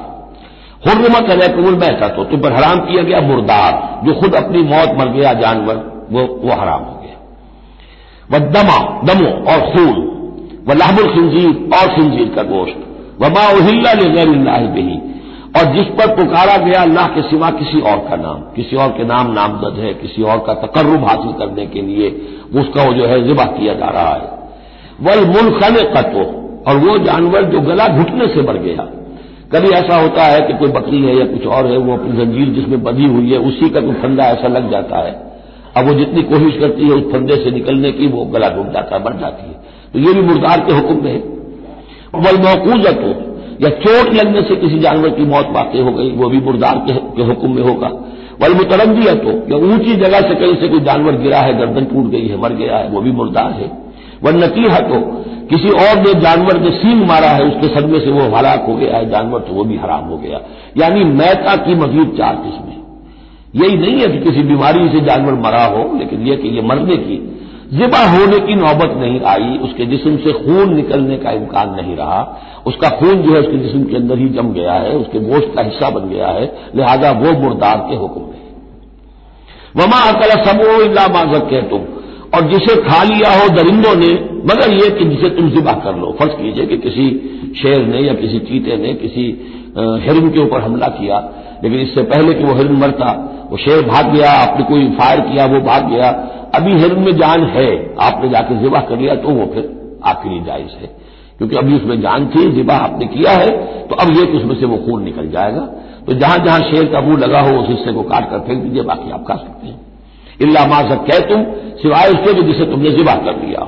हुर्रमत 0.81 1.29
अलैकुमुल 1.31 1.75
बैठा 1.77 2.07
तो 2.09 2.23
तुम 2.25 2.41
पर 2.41 2.53
हराम 2.53 2.79
किया 2.81 3.03
गया 3.03 3.21
मुर्दार, 3.23 3.71
जो 4.05 4.13
खुद 4.19 4.35
अपनी 4.35 4.61
मौत, 4.65 4.93
मर 4.99 5.09
गया 5.09 5.33
जानवर, 5.35 5.81
वो 6.11 6.21
वो 6.43 6.59
हराम 6.61 6.83
हो 6.83 6.95
गया। 7.01 7.17
वह 8.29 8.39
दमा 8.51 8.77
दमो 9.03 9.31
और 9.51 9.59
खून 9.71 9.97
व 10.67 10.77
लाहमुल 10.77 11.07
खंजीर 11.07 11.49
और 11.75 11.87
खंजीर 11.95 12.29
का 12.35 12.43
गोश्त। 12.45 12.85
व 13.21 13.29
मा 13.29 13.51
उहिल्ला 13.51 13.93
गैर 13.93 14.29
बही। 14.67 14.99
और 15.57 15.73
जिस 15.73 15.85
पर 15.85 16.15
पुकारा 16.15 16.57
गया 16.57 16.81
अल्लाह 16.81 17.07
के 17.07 17.21
सिवा 17.21 17.49
किसी 17.49 17.79
और 17.81 17.97
का 17.97 18.15
नाम, 18.15 18.41
किसी 18.55 18.75
और 18.75 18.87
के 18.87 19.03
नाम 19.03 19.31
नामजद 19.33 19.79
है, 19.79 19.93
किसी 19.93 20.21
और 20.21 20.37
का 20.37 20.53
तकर्रब 20.53 21.03
हासिल 21.03 21.31
करने 21.31 21.65
के 21.65 21.81
लिए 21.81 22.09
उसका 22.59 22.83
वो 22.83 22.93
जो 22.93 23.05
है 23.05 23.27
जिबा 23.27 23.43
किया 23.43 23.73
जा 23.73 23.89
रहा 23.89 24.13
है। 24.13 24.39
वल 25.01 25.25
मुलखन 25.25 25.75
कतो 25.95 26.23
और 26.67 26.77
वो 26.77 26.97
जानवर 26.97 27.43
जो 27.43 27.61
गला 27.61 27.87
घुटने 27.87 28.27
से 28.27 28.41
मर 28.41 28.57
गया। 28.57 28.87
कभी 29.55 29.69
ऐसा 29.69 30.01
होता 30.01 30.23
है 30.23 30.41
कि 30.41 30.53
कोई 30.53 30.67
बकरी 30.67 31.03
है 31.03 31.17
या 31.17 31.25
कुछ 31.25 31.47
और 31.47 31.67
है, 31.67 31.77
वो 31.77 31.93
अपनी 31.93 32.11
जंजीर 32.11 32.49
जिसमें 32.49 32.83
बधी 32.83 33.05
हुई 33.05 33.31
है, 33.31 33.37
उसी 33.37 33.69
का 33.69 33.81
कोई 33.81 33.93
फंदा 33.93 34.23
ऐसा 34.23 34.47
लग 34.47 34.71
जाता 34.71 34.97
है। 34.97 35.29
अब 35.77 35.87
वो 35.87 35.93
जितनी 35.93 36.21
कोशिश 36.21 36.59
करती 36.59 36.83
है 36.83 36.89
उस 36.89 37.11
फंदे 37.11 37.35
से 37.35 37.51
निकलने 37.51 37.91
की, 37.91 38.07
वो 38.07 38.25
गला 38.25 38.49
घुट 38.49 38.73
जाता 38.73 38.95
है, 38.95 39.03
मर 39.03 39.13
जाती 39.13 39.47
है। 39.47 39.53
तो 39.93 39.99
ये 39.99 40.13
भी 40.13 40.21
मुर्दार 40.21 40.59
के 40.59 40.73
हुक्म 40.73 41.03
में 41.03 41.11
है। 41.11 41.38
वल 42.15 42.37
मौकूजत 42.39 43.01
हो 43.03 43.09
या 43.61 43.69
चोट 43.79 44.13
लगने 44.13 44.41
से 44.41 44.55
किसी 44.55 44.79
जानवर 44.79 45.09
की 45.09 45.25
मौत 45.25 45.49
वाकई 45.51 45.79
हो 45.79 45.91
गई 45.91 46.11
वो 46.11 46.29
भी 46.29 46.39
मुर्दार 46.41 46.77
के, 46.87 47.23
हुक्म 47.23 47.49
में 47.55 47.61
होगा। 47.63 47.87
वल 48.41 48.53
मुतरंदियत 48.53 49.23
हो 49.25 49.31
या 49.49 49.57
ऊँची 49.67 49.95
जगह 49.95 50.21
से 50.21 50.35
कहीं 50.35 50.55
से 50.55 50.67
कोई 50.67 50.79
जानवर 50.81 51.17
गिरा 51.17 51.39
है 51.39 51.57
गर्दन 51.57 51.85
टूट 51.85 52.05
गई 52.11 52.27
है 52.27 52.37
मर 52.41 52.53
गया 52.53 52.77
है 52.77 52.89
वो 52.89 53.01
भी 53.01 53.11
मुर्दार 53.11 53.51
है। 53.51 53.71
वह 54.23 54.31
नतीहत 54.35 54.89
हो 54.91 54.99
किसी 55.49 55.69
और 55.79 55.99
ने 55.99 56.13
जानवर 56.21 56.59
ने 56.61 56.71
सींग 56.71 57.03
मारा 57.07 57.27
है 57.29 57.43
उसके 57.43 57.67
सदमे 57.75 57.99
से 57.99 58.11
वो 58.11 58.29
हलाक 58.35 58.65
हो 58.67 58.75
गया 58.75 58.97
है 58.97 59.09
जानवर 59.09 59.39
तो 59.39 59.53
वो 59.53 59.63
भी 59.63 59.77
हराम 59.77 60.05
हो 60.05 60.17
गया। 60.17 60.41
यानी 60.77 61.03
मैता 61.13 61.55
की 61.65 61.75
मजीद 61.75 62.15
चार 62.17 62.35
किस्में। 62.35 62.77
यही 63.55 63.77
नहीं 63.77 63.99
है 63.99 64.07
कि 64.07 64.19
किसी 64.19 64.43
बीमारी 64.43 64.87
से 64.89 64.99
जानवर 65.05 65.33
मरा 65.41 65.63
हो 65.67 65.83
लेकिन 65.97 66.27
यह 66.27 66.35
कि 66.35 66.49
यह 66.57 66.67
मरने 66.67 66.97
की 66.97 67.17
जिबा 67.71 67.99
होने 68.07 68.39
की 68.39 68.55
नौबत 68.55 68.93
नहीं 68.97 69.19
आई, 69.27 69.57
उसके 69.59 69.85
जिस्म 69.85 70.15
से 70.17 70.31
खून 70.35 70.73
निकलने 70.75 71.17
का 71.17 71.31
इम्कान 71.31 71.75
नहीं 71.75 71.95
रहा। 71.95 72.21
उसका 72.67 72.89
खून 72.99 73.21
जो 73.21 73.33
है 73.33 73.39
उसके 73.39 73.57
जिस्म 73.57 73.83
के 73.83 73.95
अंदर 73.95 74.17
ही 74.17 74.29
जम 74.29 74.51
गया 74.53 74.73
है, 74.75 74.95
उसके 74.95 75.19
गोश्त 75.21 75.51
का 75.55 75.63
हिस्सा 75.63 75.89
बन 75.89 76.09
गया 76.09 76.27
है, 76.29 76.51
लिहाजा 76.75 77.11
वो 77.19 77.31
मुर्दार 77.39 77.85
के 77.89 77.95
हुक्म 77.95 78.21
में 78.21 78.37
वमा 79.77 79.97
अकल 80.09 80.31
सबो 80.43 80.81
इल्ला 80.81 81.07
माजक 81.07 81.49
कह 81.49 81.61
तुम 81.69 81.81
और 82.35 82.49
जिसे 82.49 82.75
खा 82.83 83.03
लिया 83.03 83.29
हो 83.33 83.47
दरिंदों 83.49 83.95
ने, 83.95 84.09
मगर 84.45 84.73
यह 84.73 84.89
कि 84.97 85.05
जिसे 85.05 85.29
तुम 85.29 85.49
जिबा 85.49 85.73
कर 85.83 85.95
लो। 85.95 86.11
फ़र्ज़ 86.19 86.31
कीजिए 86.33 86.65
कि 86.65 86.77
किसी 86.79 87.05
शेर 87.55 87.85
ने 87.85 88.01
या 88.01 88.13
किसी 88.15 88.39
चीते 88.39 88.77
ने 88.77 88.93
किसी 88.95 89.23
हिरन 90.03 90.29
के 90.29 90.41
ऊपर 90.41 90.61
हमला 90.61 90.87
किया, 90.93 91.17
लेकिन 91.63 91.79
इससे 91.79 92.03
पहले 92.05 92.33
कि 92.33 92.43
वो 92.43 92.53
हिरन 92.53 92.75
मरता, 92.75 93.11
वो 93.51 93.57
शेर 93.57 93.81
भाग 93.85 94.11
गया, 94.13 94.31
आपने 94.33 94.65
कोई 94.65 94.87
फायर 94.91 95.19
किया, 95.21 95.45
वो 95.45 95.59
भाग 95.61 95.89
गया 95.89 96.11
अभी 96.55 96.73
हिरन 96.73 96.99
में 96.99 97.11
जान 97.17 97.43
है, 97.47 97.69
आपने 98.01 98.29
जाकर 98.29 98.55
जिबा 98.55 98.79
कर 98.79 98.97
लिया 98.97 99.15
तो 99.15 99.29
वो 99.29 99.45
फिर 99.53 99.69
आपके 100.05 100.29
लिए 100.29 100.41
जायज़ 100.41 100.75
है। 100.81 100.87
क्योंकि 101.37 101.55
अभी 101.55 101.75
उसमें 101.75 101.99
जान 102.01 102.25
थी 102.27 102.49
जिबा 102.51 102.75
आपने 102.75 103.05
किया 103.07 103.31
है 103.31 103.49
तो 103.87 103.95
अब 103.95 104.09
यह 104.11 104.37
उसमें 104.37 104.55
से 104.55 104.65
वो 104.65 104.77
खून 104.77 105.03
निकल 105.03 105.29
जाएगा। 105.29 105.61
तो 106.07 106.13
जहाँ 106.13 106.37
जहाँ 106.37 106.59
शेर 106.61 106.85
का 106.85 107.01
मुँह 107.01 107.17
लगा 107.17 107.39
हो, 107.41 107.55
उस 107.57 107.69
हिस्से 107.69 107.93
को 107.93 108.03
काट 108.03 108.29
कर 108.31 108.39
फेंक 108.39 108.63
दीजिए, 108.63 108.81
बाकी 108.81 109.11
आप 109.11 109.25
खा 109.27 109.35
सकते 109.35 109.67
हैं। 109.67 109.79
इल्ला 110.41 110.65
माजा 110.65 110.95
कह 110.95 111.19
तुम 111.19 111.43
सिवाय 111.77 112.09
उसके 112.09 112.33
भी 112.33 112.43
जिसे 112.43 112.65
तुमने 112.65 112.91
जिबा 112.91 113.13
कर 113.15 113.35
लिया। 113.37 113.61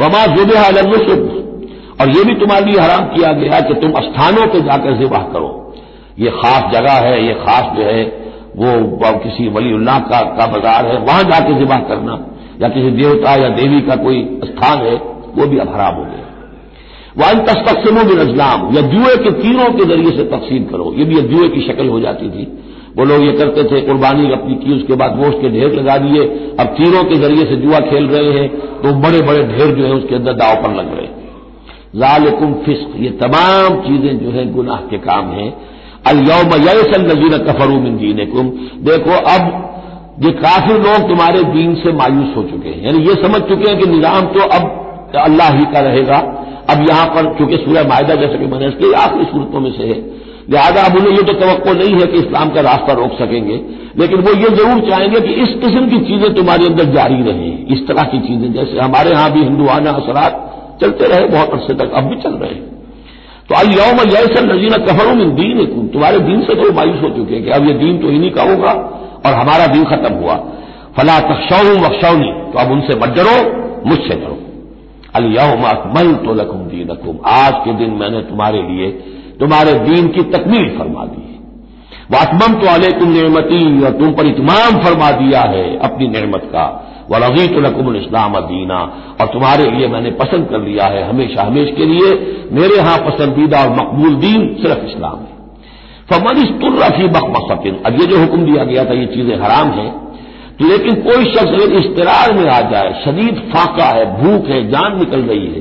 वमा 0.00 0.24
जुबे 0.26 0.56
अलमुसुब 0.58 1.20
और 2.00 2.08
ये 2.08 2.24
भी 2.24 2.34
तुम्हारे 2.34 2.64
लिए 2.64 2.80
हराम 2.80 3.04
किया 3.06 3.32
गया 3.32 3.60
कि 3.60 3.74
तुम 3.74 4.00
स्थानों 4.00 4.46
पर 4.46 4.60
जाकर 4.60 4.92
जिबा 4.92 5.18
करो। 5.32 5.74
ये 6.18 6.30
खास 6.30 6.72
जगह 6.72 6.92
है, 6.92 7.26
ये 7.26 7.34
खास 7.34 7.76
जो 7.76 7.82
है 7.82 8.04
वो 8.58 9.10
किसी 9.20 9.48
वलीउल्लाह 9.50 9.98
का, 10.02 10.20
का 10.30 10.46
बाज़ार 10.48 10.86
है 10.86 10.98
वहाँ 11.02 11.22
जाकर 11.24 11.58
जिबा 11.58 11.76
करना 11.88 12.14
या 12.62 12.68
किसी 12.70 12.90
देवता 12.92 13.34
या 13.36 13.48
देवी 13.56 13.80
का 13.82 13.96
कोई 13.98 14.22
स्थान 14.44 14.78
है 14.80 14.94
वो 15.36 15.46
भी 15.46 15.58
अब 15.58 15.68
हराम 15.68 15.94
हो 15.94 16.04
गया। 16.04 16.24
वह 17.18 17.30
इन 17.30 17.40
तस्तकसमों 17.44 18.04
में 18.04 18.14
नजलाम 18.16 18.64
या 18.76 18.82
जुए 18.88 19.14
के 19.18 19.30
तीरों 19.36 19.68
के 19.74 19.84
ज़रिए 19.86 20.16
से 20.16 20.24
तकसीम 20.30 20.64
करो। 20.66 20.92
ये 20.94 21.04
भी 21.04 21.22
जुए 21.28 21.48
की 21.48 21.60
शक्ल 21.62 21.88
हो 21.88 22.00
जाती 22.00 22.30
थी। 22.30 22.46
वो 22.98 23.04
लोग 23.04 23.24
ये 23.24 23.32
करते 23.34 23.64
थे 23.64 23.80
कुर्बानी 23.82 24.30
अपनी 24.32 24.54
की 24.56 24.72
उसके 24.74 24.94
बाद 24.96 25.16
गोश्त 25.16 25.38
के 25.40 25.48
ढेर 25.50 25.72
लगा 25.74 25.96
दिए। 25.98 26.22
अब 26.60 26.74
तीरों 26.76 27.02
के 27.04 27.16
ज़रिए 27.18 27.44
से 27.46 27.56
जुआ 27.58 27.80
खेल 27.82 28.06
रहे 28.08 28.32
हैं 28.32 28.48
तो 28.82 28.92
बड़े 29.00 29.20
बड़े 29.22 29.42
ढेर 29.46 29.74
जो 29.76 29.86
है 29.86 29.92
उसके 29.92 30.14
अंदर 30.14 30.32
दाव 30.36 30.62
पर 30.62 30.74
लग 30.74 30.94
रहे 30.94 31.06
हैं। 31.06 31.16
लालकुम 31.96 32.52
फिस्क 32.64 32.96
ये 33.00 33.10
तमाम 33.20 33.76
चीज़ें 33.82 34.18
जो 34.18 34.30
है 34.30 34.44
गुनाह 34.52 34.80
के 34.90 34.98
काम 35.04 35.30
हैं। 35.32 35.50
अलयौम 36.06 36.52
यसन 36.58 37.06
नजीन 37.06 37.38
कफरू 37.44 37.80
मिन 37.80 37.96
दीन 37.96 38.24
कुम 38.26 38.50
देखो, 38.84 39.14
अब 39.28 39.42
ये 40.24 40.30
काफिर 40.34 40.76
लोग 40.78 41.08
तुम्हारे 41.08 41.42
दीन 41.50 41.74
से 41.74 41.92
मायूस 41.94 42.36
हो 42.36 42.42
चुके 42.44 42.68
हैं। 42.68 42.84
यानी 42.84 43.02
ये 43.02 43.14
समझ 43.22 43.40
चुके 43.48 43.70
हैं 43.70 43.78
कि 43.80 43.86
निज़ाम 43.88 44.26
तो 44.28 44.48
अब 44.50 44.62
अल्लाह 45.18 45.50
ही 45.56 45.64
का 45.64 45.80
रहेगा। 45.80 46.16
अब 46.70 46.86
यहाँ 46.88 47.06
पर 47.06 47.34
चूँकि 47.38 47.56
सूर्य 47.56 47.82
मायदा 47.88 48.14
जैसे 48.14 48.38
कि 48.38 48.46
मैंने 48.46 48.66
इसके 48.68 48.92
आखिरी 48.94 49.24
सूरतों 49.24 49.60
में 49.60 49.70
से 49.72 49.84
है। 49.84 49.98
लिहाजा 50.50 50.82
अब 50.82 50.96
उन्हें 50.96 51.12
यह 51.12 51.22
तो 51.22 51.32
तो 51.32 51.72
नहीं 51.74 51.94
है 51.94 52.06
कि 52.06 52.18
इस्लाम 52.18 52.50
का 52.50 52.60
रास्ता 52.60 52.92
रोक 52.92 53.12
सकेंगे। 53.12 53.60
लेकिन 53.98 54.20
वो 54.20 54.34
ये 54.34 54.50
ज़रूर 54.56 54.80
चाहेंगे 54.88 55.20
कि 55.20 55.32
इस 55.42 55.54
किस्म 55.62 55.86
की 55.88 55.98
चीज़ें 56.06 56.34
तुम्हारे 56.34 56.66
अंदर 56.66 56.92
जारी 56.92 57.22
रहें। 57.22 57.66
इस 57.68 57.86
तरह 57.88 58.02
की 58.02 58.20
चीज़ें, 58.20 58.52
जैसे 58.52 58.78
हमारे 58.80 59.10
यहाँ 59.10 59.30
भी 59.32 59.42
हिंदुआना 59.42 59.90
असरात 59.92 60.44
चलते 60.80 61.08
रहे 61.08 61.28
बहुत 61.28 61.50
अरसे 61.50 61.74
तक, 61.74 61.92
अब 61.94 62.04
भी 62.04 62.16
चल 62.16 62.32
रहे 62.32 62.50
हैं। 62.50 62.77
तो 63.48 63.54
अल 63.54 63.68
यौम 63.72 64.00
नजीना 64.46 64.76
कफरों 64.86 65.14
में 65.14 65.34
दीन 65.36 65.64
तुम्हारे 65.92 66.18
दीन 66.20 66.40
से 66.42 66.54
तो 66.54 66.72
मायूस 66.72 67.00
हो 67.02 67.08
चुके 67.10 67.34
हैं 67.34 67.44
कि 67.44 67.50
अब 67.50 67.66
ये 67.66 67.74
दीन 67.74 67.98
तो 67.98 68.10
इन्हीं 68.10 68.30
का 68.30 68.42
होगा 68.42 68.72
और 69.26 69.34
हमारा 69.34 69.66
दीन 69.66 69.84
खत्म 69.84 70.12
हुआ। 70.14 70.34
फला 70.96 71.18
तख्शौ 71.20 71.62
बख्शौनी 71.80 72.32
तो 72.52 72.58
अब 72.58 72.70
उनसे 72.72 72.94
मत 72.96 73.14
डरो, 73.16 73.36
मुझसे 73.86 74.14
डरो। 74.14 74.36
अलयम 75.14 75.62
अकमल 75.66 76.12
तो 76.24 76.34
लकुम 76.34 76.60
दीनकुम। 76.68 77.18
आज 77.28 77.54
के 77.64 77.72
दिन 77.74 77.90
मैंने 77.92 78.20
तुम्हारे 78.22 78.62
लिए 78.62 78.90
तुम्हारे 79.40 79.72
दीन 79.80 80.08
की 80.08 80.22
तकमील 80.30 80.68
फरमा 80.78 81.04
दी 81.06 81.22
है। 81.22 81.36
वातमम 82.10 82.60
तो 82.60 82.66
अले 82.66 82.90
तुम 82.90 83.08
नमती 83.12 83.62
और 83.84 83.92
तुम 83.92 84.12
पर 84.12 84.26
इतमाम 84.26 84.78
फरमा 84.84 85.10
दिया 85.16 85.40
है 85.48 85.64
अपनी 85.80 86.08
नमत 86.10 86.48
का। 86.52 86.66
व 87.10 87.16
रज़ी 87.16 87.46
तो 87.48 87.60
लकुम 87.60 87.94
इस्लाम 87.96 88.38
दीना। 88.46 88.78
और 89.20 89.26
तुम्हारे 89.28 89.70
लिए 89.70 89.88
मैंने 89.88 90.10
पसंद 90.16 90.48
कर 90.48 90.60
लिया 90.62 90.86
है 90.86 91.02
हमेशा 91.08 91.42
हमेश 91.42 91.70
के 91.76 91.86
लिए। 91.86 92.10
मेरे 92.52 92.76
यहाँ 92.76 92.96
पसंदीदा 93.06 93.60
और 93.60 93.70
मकबूल 93.72 94.14
दीन 94.18 94.46
सिर्फ़ 94.62 94.84
इस्लाम 94.86 95.18
है। 95.18 95.36
फमन 96.10 96.42
इस्तुर्रफी 96.42 97.08
बकमसकिन 97.10 97.80
अब 97.86 98.00
ये 98.00 98.06
जो 98.06 98.18
हुक्म 98.18 98.44
दिया 98.44 98.64
गया 98.64 98.84
था, 98.84 98.94
ये 98.94 99.06
चीज़ें 99.08 99.34
हराम 99.38 99.70
हैं। 99.72 99.90
तो 100.58 100.68
लेकिन 100.68 100.94
कोई 101.02 101.24
शख्स 101.26 101.52
अगर 101.54 101.72
इश्तरार 101.76 102.32
में 102.34 102.48
आ 102.50 102.60
जाए, 102.70 102.92
शदीद 103.04 103.42
फाका 103.50 103.88
है, 103.88 104.04
भूख 104.14 104.48
है, 104.48 104.60
जान 104.70 104.98
निकल 104.98 105.20
रही 105.22 105.46
है, 105.46 105.60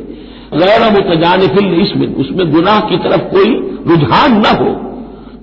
गैर 0.56 0.84
मुतजान 0.92 1.42
फिल 1.50 1.74
इसमें 1.82 2.08
उसमें 2.18 2.52
गुनाह 2.52 2.80
की 2.90 2.98
तरफ़ 3.00 3.24
कोई 3.32 3.52
रुझान 3.88 4.38
न 4.38 4.56
हो, 4.60 4.72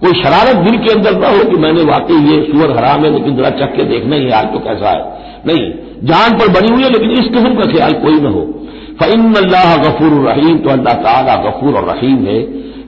कोई 0.00 0.22
शरारत 0.22 0.56
दिल 0.64 0.76
के 0.78 0.92
अंदर 0.92 1.18
न 1.18 1.32
हो 1.32 1.44
कि 1.50 1.56
मैंने 1.58 1.82
वाकई 1.84 2.16
ये 2.26 2.40
सुअर 2.42 2.76
हराम 2.78 3.04
है, 3.04 3.12
लेकिन 3.12 3.36
जरा 3.36 3.50
चख 3.58 3.76
के 3.76 3.84
देखना 3.86 4.16
ही 4.16 4.30
आज 4.32 4.52
तो 4.52 4.58
कैसा 4.60 4.90
है। 4.90 5.02
नहीं 5.46 5.64
जान 6.04 6.38
पर 6.38 6.48
बनी 6.52 6.72
हुई 6.72 6.82
है, 6.82 6.90
लेकिन 6.90 7.10
इस 7.12 7.28
किस्म 7.28 7.54
का 7.54 7.70
ख्याल 7.72 7.92
कोई 8.00 8.20
न 8.20 8.32
हो। 8.34 8.42
फ़ैन 9.00 9.32
गफूर 9.82 10.12
रहीम 10.28 10.58
तो 10.58 10.70
अल्लाह 10.70 10.94
ताला 11.04 11.34
गफूर 11.44 11.74
और 11.74 11.84
रहीम 11.84 12.24
है। 12.26 12.40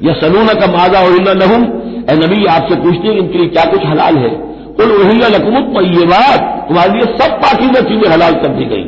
यह 0.02 0.18
सलून 0.20 0.48
का 0.54 0.66
मादा 0.72 1.00
और 1.00 1.36
लहम 1.36 1.62
ए 2.10 2.14
नबी 2.16 2.44
आपसे 2.46 2.74
पूछते 2.74 3.08
हैं 3.08 3.16
इनके 3.18 3.38
लिए 3.38 3.48
क्या 3.48 3.64
कुछ 3.64 3.86
हलाल 3.86 4.16
है? 4.16 4.28
कुल 4.76 4.90
वही 4.92 5.18
लकुमत 5.30 5.82
ये 5.90 6.06
बात 6.06 6.40
तुम्हारे 6.68 6.92
लिए 6.92 7.06
सब 7.16 7.36
पाकिजा 7.42 7.80
चीज़ें 7.80 8.08
हलाल 8.12 8.34
कर 8.34 8.48
दी 8.48 8.64
गई। 8.64 8.84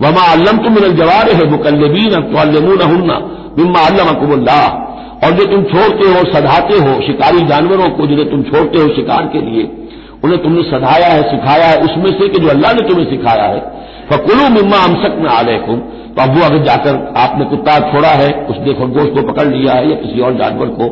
वमा 0.00 0.22
अल्लम 0.32 0.58
तुम 0.58 0.74
जवार 0.96 1.30
है 1.32 1.50
मुकल्लबीन 1.50 2.14
तुमून 2.14 2.82
हन्ना 2.82 3.18
बिम्मा 3.56 3.80
अल्लम 3.86 4.08
अकुमल्ला 4.08 4.60
और 5.24 5.32
जो 5.32 5.44
तुम 5.44 5.62
छोड़ते 5.64 6.08
हो, 6.08 6.20
सधाते 6.32 6.78
हो, 6.78 6.90
शिकारी 7.02 7.40
जानवरों 7.46 7.88
को, 7.90 8.06
जिन्हें 8.06 8.28
तुम 8.30 8.42
छोड़ते 8.42 8.82
हो 8.82 8.88
शिकार 8.94 9.30
के 9.32 9.40
लिए। 9.40 9.62
उन्हें 10.24 10.42
तुमने 10.42 10.62
सधाया 10.62 11.08
है, 11.08 11.22
सिखाया 11.30 11.66
है, 11.66 11.76
उसमें 11.80 12.10
से 12.18 12.28
कि 12.28 12.40
जो 12.40 12.48
अल्लाह 12.48 12.72
ने 12.72 12.88
तुम्हें 12.88 13.10
सिखाया 13.10 13.44
है, 13.44 13.60
फकुलू 14.10 14.48
मिम्मा 14.50 14.78
अमसक 14.84 15.16
में 15.22 15.30
आलयकुम 15.30 15.80
तो 16.08 16.22
अब 16.22 16.36
वो 16.36 16.44
अगर 16.44 16.62
जाकर 16.64 16.94
आपने 17.16 17.44
कुत्ता 17.44 17.78
छोड़ा 17.90 18.08
है 18.20 18.28
उसने 18.50 18.72
खरगोश 18.74 19.08
को 19.16 19.22
पकड़ 19.22 19.46
लिया 19.46 19.72
है 19.72 19.90
या 19.90 19.96
किसी 19.96 20.20
और 20.20 20.36
जानवर 20.38 20.68
को 20.78 20.86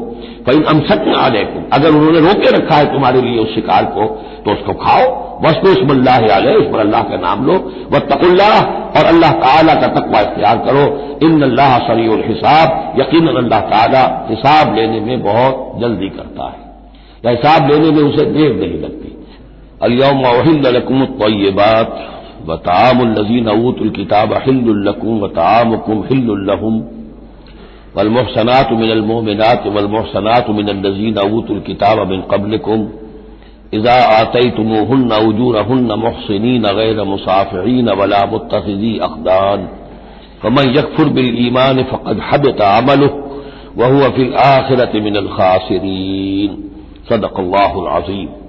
कहीं 0.47 0.62
अमसक 0.73 1.04
में 1.06 1.14
आ 1.14 1.21
आलयकुम 1.21 1.62
अगर 1.73 1.97
उन्होंने 1.99 2.21
रोके 2.21 2.50
रखा 2.56 2.76
है 2.76 2.92
तुम्हारे 2.92 3.21
लिए 3.21 3.38
उस 3.38 3.54
शिकार 3.54 3.85
को 3.97 4.06
तो 4.45 4.52
उसको 4.52 4.75
खाओ 4.85 5.09
बस 5.42 5.54
तो 5.54 5.68
वस्तु 5.68 5.71
उसमल्लाह 5.71 6.28
आलय 6.35 6.54
उस 6.56 6.66
पर 6.73 6.80
अल्लाह 6.80 7.02
का 7.02 7.16
नाम 7.16 7.47
लो 7.47 7.56
व 7.92 7.99
तकुल्ला 8.12 8.50
और 8.99 9.04
अल्लाह 9.06 9.33
ताला 9.40 9.75
का 9.80 9.88
तकवा 9.97 10.21
इख्तियार 10.21 10.62
करो 10.68 10.85
इन 11.23 11.42
अल्लाह 11.42 11.78
सरी 11.88 12.06
हिसाब 12.28 13.00
यकीन 13.00 13.28
अल्लाह 13.35 13.61
ताला 13.73 14.04
हिसाब 14.30 14.75
लेने 14.76 15.00
में 15.00 15.23
बहुत 15.23 15.80
जल्दी 15.80 16.09
करता 16.11 16.45
है, 16.45 16.64
या 17.25 17.30
हिसाब 17.30 17.71
लेने 17.71 17.90
में 17.90 18.02
उसे 18.04 18.30
देर 18.30 18.54
नहीं 18.54 18.80
लगती। 18.80 19.15
अलियम 19.85 20.21
वहिलकुम 20.25 21.04
तयबात 21.21 21.97
व 22.49 22.54
तामजीन 22.66 23.47
अवूतुल 23.49 23.88
किताब 23.97 24.33
हिल्लकुम 24.45 25.18
व 25.23 25.26
तामकुम 25.38 26.02
हिल्लुम 26.11 26.76
वलमोहसनात 27.97 28.73
मिनलमोमिनात 28.73 29.66
वलमोहसनात 29.75 30.49
मिनजीन 30.59 31.16
अवूतुल 31.25 31.61
किताब 31.66 32.00
मिन 32.11 32.23
कबलकुम 32.30 32.87
इज़ा 33.75 33.97
आतई 34.12 34.50
तुमहन 34.56 35.12
उजूर 35.18 35.59
हन 35.68 35.92
मोहसिन 36.04 36.62
गैर 36.78 37.02
मुसाफ़ीन 37.12 37.90
वला 38.00 38.25
मुतखी 38.33 38.97
अखदान 39.00 39.68
फमन 40.42 40.73
यकफुर 40.78 41.09
बिल 41.18 41.30
ईमान 41.47 41.83
फ़कद 41.92 42.25
हबत 42.30 42.61
अमल 42.71 43.06
वह 43.78 44.09
फिल 44.16 44.35
आखिरत 44.47 44.99
मिनल 45.04 45.28
खासरीन 45.37 46.59
सदक़ल्लाज़ीम 47.09 48.46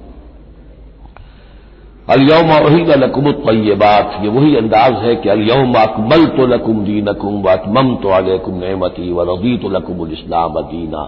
अलयौम 2.07 2.51
वहीद 2.55 2.89
लकुम 2.99 3.31
तय्यबात 3.31 4.19
ये 4.23 4.29
वही 4.29 4.55
अंदाज 4.55 4.93
है 5.03 5.15
कि 5.15 5.29
अलयौम 5.29 5.73
अकमल 5.77 6.25
तो 6.35 6.45
लकुम 6.47 6.83
दीनकुम 6.83 7.41
व 7.43 7.49
अतमम 7.51 7.95
तो 8.03 8.09
अलकुम 8.17 8.59
नमती 8.59 9.11
व 9.13 9.23
रदी 9.29 9.57
तो 9.57 9.69
लकुम 9.69 10.07
इस्लाम 10.11 10.61
दीना 10.69 11.01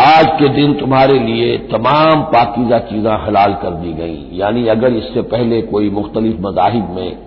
आज 0.00 0.26
के 0.38 0.48
दिन 0.54 0.74
तुम्हारे 0.74 1.18
लिए 1.20 1.56
तमाम 1.72 2.22
पाकिजा 2.32 2.78
चीज़ें 2.90 3.10
हलाल 3.24 3.54
कर 3.62 3.70
दी 3.76 3.92
गई 3.94 4.38
यानी 4.38 4.66
अगर 4.68 4.92
इससे 4.94 5.22
पहले 5.32 5.60
कोई 5.72 5.90
मुख्तलिफ़ 5.90 6.40
मजाहिब 6.40 6.90
में 6.96 7.18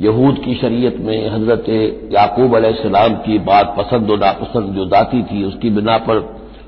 यहूद 0.00 0.38
की 0.44 0.54
शरीयत 0.56 0.96
में 1.00 1.18
हज़रत 1.30 1.68
याकूब 2.14 2.56
अलैहिस्सलाम 2.56 3.14
की 3.26 3.38
बात 3.46 3.74
पसंद 3.78 4.10
और 4.10 4.18
नापसंद 4.20 4.74
जो 4.74 4.84
दाती 4.90 5.22
थी 5.30 5.44
उसकी 5.44 5.70
बिना 5.70 5.98
पर 6.08 6.20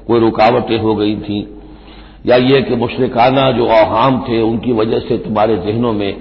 कोई 0.07 0.21
रुकावटें 0.21 0.79
हो 0.81 0.95
गई 0.95 1.17
थी 1.25 1.47
या 2.27 2.37
ये 2.37 2.63
कि 2.63 2.77
मुशरकाना 2.77 3.51
जो 3.53 3.67
अहाम 3.67 4.19
थे, 4.21 4.41
उनकी 4.41 4.73
वजह 4.73 4.99
से 4.99 5.19
तुम्हारे 5.19 5.57
जहनों 5.57 5.93
में 5.93 6.13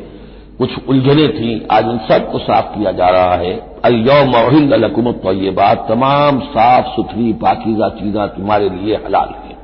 कुछ 0.58 0.88
उलझने 0.90 1.28
थी। 1.28 1.68
आज 1.72 1.88
उन 1.88 1.98
सबको 1.98 2.40
साफ़ 2.40 2.66
किया 2.66 2.92
जा 2.92 3.10
रहा 3.10 3.36
है। 3.36 3.54
अयौम 3.86 4.70
लकुमत 4.74 5.20
तो 5.24 5.34
ये 5.34 5.50
बात 5.52 5.86
तमाम 5.90 6.40
साफ़ 6.40 6.88
सुथरी 6.88 7.34
पाकिजा 7.34 7.90
चीजा 7.90 8.28
तुम्हारे 8.28 8.70
लिए 8.70 8.96
हलाल 8.96 9.34
है। 9.44 9.56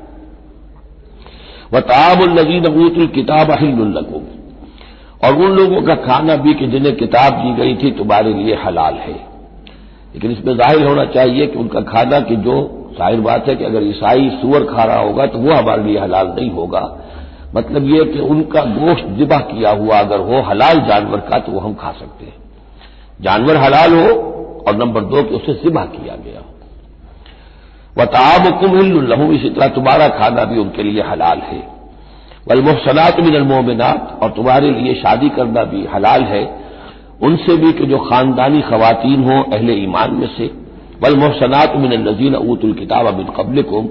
व 1.74 1.80
ताबुल्लजीन 1.80 2.66
अबूतुल 2.66 3.08
किताब 3.08 3.52
अहिल्लकुम 3.52 4.24
और 5.24 5.36
उन 5.36 5.52
लोगों 5.52 5.82
का 5.82 5.96
खाना 5.96 6.36
भी 6.36 6.54
कि 6.54 6.68
जिन्हें 6.68 6.96
किताब 6.96 7.34
दी 7.34 7.54
गई 7.54 7.75
थी, 7.75 7.92
तुम्हारे 7.92 8.34
लिए 8.34 8.56
हलाल 8.56 8.94
है। 8.94 9.13
लेकिन 10.13 10.32
इसमें 10.32 10.56
ज़ाहिर 10.58 10.86
होना 10.88 11.06
चाहिए 11.06 11.48
कि 11.48 11.60
उनका 11.60 11.82
खाना 11.82 12.20
की 12.20 12.36
जो 12.36 12.83
ज़ाहिर 12.94 13.20
बात 13.22 13.48
है 13.50 13.56
कि 13.56 13.64
अगर 13.64 13.84
ईसाई 13.84 14.30
सुअर 14.42 14.64
खा 14.66 14.84
रहा 14.84 15.00
होगा 15.00 15.26
तो 15.26 15.40
वह 15.40 15.58
हमारे 15.58 15.84
लिए 15.84 16.00
हलाल 16.00 16.28
नहीं 16.30 16.50
होगा। 16.52 16.82
मतलब 17.56 17.88
ये 17.88 18.04
कि 18.06 18.20
उनका 18.28 18.64
गोश्त 18.64 19.08
जिबा 19.18 19.38
किया 19.48 19.72
हुआ 19.72 20.00
अगर 20.00 20.20
हो, 20.20 20.42
हलाल 20.42 20.80
जानवर 20.82 21.20
का 21.20 21.40
तो 21.40 21.52
वो 21.52 21.60
हम 21.60 21.74
खा 21.74 21.92
सकते 21.92 22.26
हैं। 22.26 22.34
जानवर 23.22 23.58
हलाल 23.58 23.94
हो 23.94 24.16
और 24.68 24.76
नंबर 24.78 25.02
दो 25.04 25.24
कि 25.24 25.36
उसे 25.36 25.54
जिबा 25.54 25.86
किया 25.88 26.16
गया 26.16 26.40
हो। 26.40 26.50
व 27.98 28.06
ताबकुम 28.06 28.78
लहू 29.04 29.32
इसी 29.32 29.50
तरह 29.50 29.68
तुम्हारा 29.68 30.08
खाना 30.10 30.44
भी 30.44 30.60
उनके 30.60 30.84
लिए 30.84 31.02
हलाल 31.02 31.40
है। 31.42 31.62
वल 32.48 32.62
मुहसनात 32.62 33.20
मिनलमोमिनात 33.20 34.20
और 34.24 34.30
तुम्हारे 34.30 34.72
लिए 34.72 34.94
शादी 34.96 35.30
करना 35.30 35.64
भी 35.64 35.86
हलाल 35.86 36.24
है। 36.24 36.44
उनसे 37.22 37.56
भी 37.58 37.72
कि 37.74 37.86
जो 37.86 37.98
खानदानी 38.00 38.62
खवतिन 38.62 39.24
हो, 39.24 39.42
अहले 39.44 39.74
ईमान 39.74 40.14
में 40.14 40.28
से। 40.28 40.48
वल 41.02 41.16
मोहसनात 41.16 41.76
मिन 41.78 41.94
नजीन 42.08 42.36
ऊतुल 42.36 42.74
किताब 42.74 43.08
अबिन 43.08 43.28
कबलकुम 43.38 43.88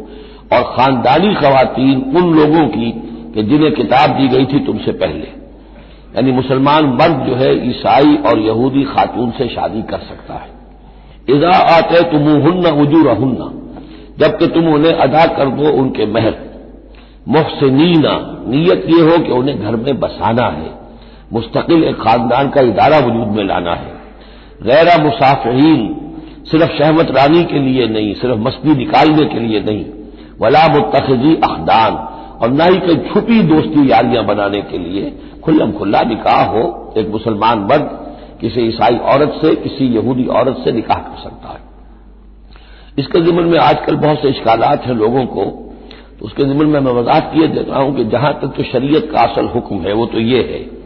और 0.53 0.63
खानदानी 0.75 1.35
खवतिन 1.35 2.03
उन 2.17 2.35
लोगों 2.35 2.67
की 2.69 2.91
कि 3.35 3.43
जिन्हें 3.43 3.73
किताब 3.73 4.17
दी 4.17 4.29
गई 4.29 4.47
थी 4.47 4.59
तुमसे 4.67 4.93
पहले 5.03 5.31
यानी 6.17 6.33
मुसलमान 6.33 6.87
मर्द 7.01 7.25
जो 7.27 7.35
है 7.35 7.53
ईसाई 7.69 8.17
और 8.27 8.39
यहूदी 8.41 8.85
खातून 8.85 9.31
से 9.39 9.49
शादी 9.49 9.83
कर 9.91 9.99
सकता 10.09 10.35
है 10.35 10.51
इजा 11.29 11.51
आते 11.77 12.03
तुम 12.11 12.29
हन्ना 12.47 12.71
उजूर 12.83 13.09
हन्ना 13.13 13.51
जबकि 14.19 14.47
तुम 14.55 14.69
उन्हें 14.75 14.93
अदा 15.05 15.25
कर 15.37 15.51
दो 15.59 15.73
उनके 15.81 16.07
महर 16.07 16.35
मोहसिनीना 17.29 18.13
नीयत 18.49 18.87
यह 18.89 19.11
हो 19.11 19.19
कि 19.25 19.33
उन्हें 19.33 19.63
घर 19.63 19.77
में 19.77 19.99
बसाना 20.01 20.47
है 20.51 20.71
मुस्तकिल 21.33 21.85
एक 21.85 21.97
खानदान 21.97 22.49
का 22.49 22.61
इदारा 22.71 22.99
वजूद 23.07 23.37
में 23.37 23.45
लाना 23.45 23.75
है 23.75 23.93
गैर 24.63 24.91
मुसाफरीन 25.03 25.81
सिर्फ़ 26.51 26.73
शहमत 26.79 27.11
रानी 27.11 27.45
के 27.45 27.59
लिए 27.59 27.89
नहीं, 27.89 28.15
सिर्फ़ 28.15 28.37
मस्ती 28.37 28.77
निकालने 28.77 29.25
के 29.25 29.41
लिए 29.41 29.61
नहीं। 29.61 29.85
वला 30.41 30.69
मुतखजी 30.69 31.35
अखदान। 31.35 32.09
और 32.43 32.51
न 32.51 32.61
ही 32.61 32.81
कोई 32.81 32.97
छुपी 32.97 33.43
दोस्ती 33.43 33.91
यारियाँ 33.91 34.25
बनाने 34.25 34.63
के 34.63 34.79
लिए। 34.79 35.19
खुल्लम 35.45 35.73
खुल्ला 35.73 36.03
निकाह 36.03 36.45
हो, 36.45 36.95
एक 36.99 37.09
मुसलमान 37.09 37.59
मर्द 37.59 38.07
किसी 38.41 38.61
ईसाई 38.61 38.97
औरत 38.97 39.39
से, 39.43 39.55
किसी 39.55 39.85
यहूदी 39.87 40.27
औरत 40.27 40.57
से 40.65 40.73
निकाह 40.73 40.99
कर 40.99 41.23
सकता 41.23 41.49
है। 41.49 41.61
इसके 42.99 43.21
जिम्मन 43.21 43.45
में 43.45 43.59
आजकल 43.59 43.97
बहुत 43.97 44.23
से 44.23 44.29
इश्कालात 44.29 44.87
हैं 44.87 44.95
लोगों 44.95 45.27
को। 45.27 45.45
तो 46.21 46.27
उसके 46.27 46.45
जिम्मन 46.45 46.67
में 46.67 46.81
मैं 46.81 46.93
वजाहत 46.93 47.31
किए 47.35 47.49
देता 47.49 47.79
हूँ 47.79 47.97
कि 47.97 48.05
जहाँ 48.05 48.35
तक 48.35 48.49
तो 48.49 48.63
शरीयत 48.63 49.11
का 49.13 49.19
असल 49.21 49.47
हुक्म 49.47 49.77
है, 49.77 49.93
वो 49.93 50.07
तो 50.07 50.19
ये 50.21 50.39
है। 50.39 50.82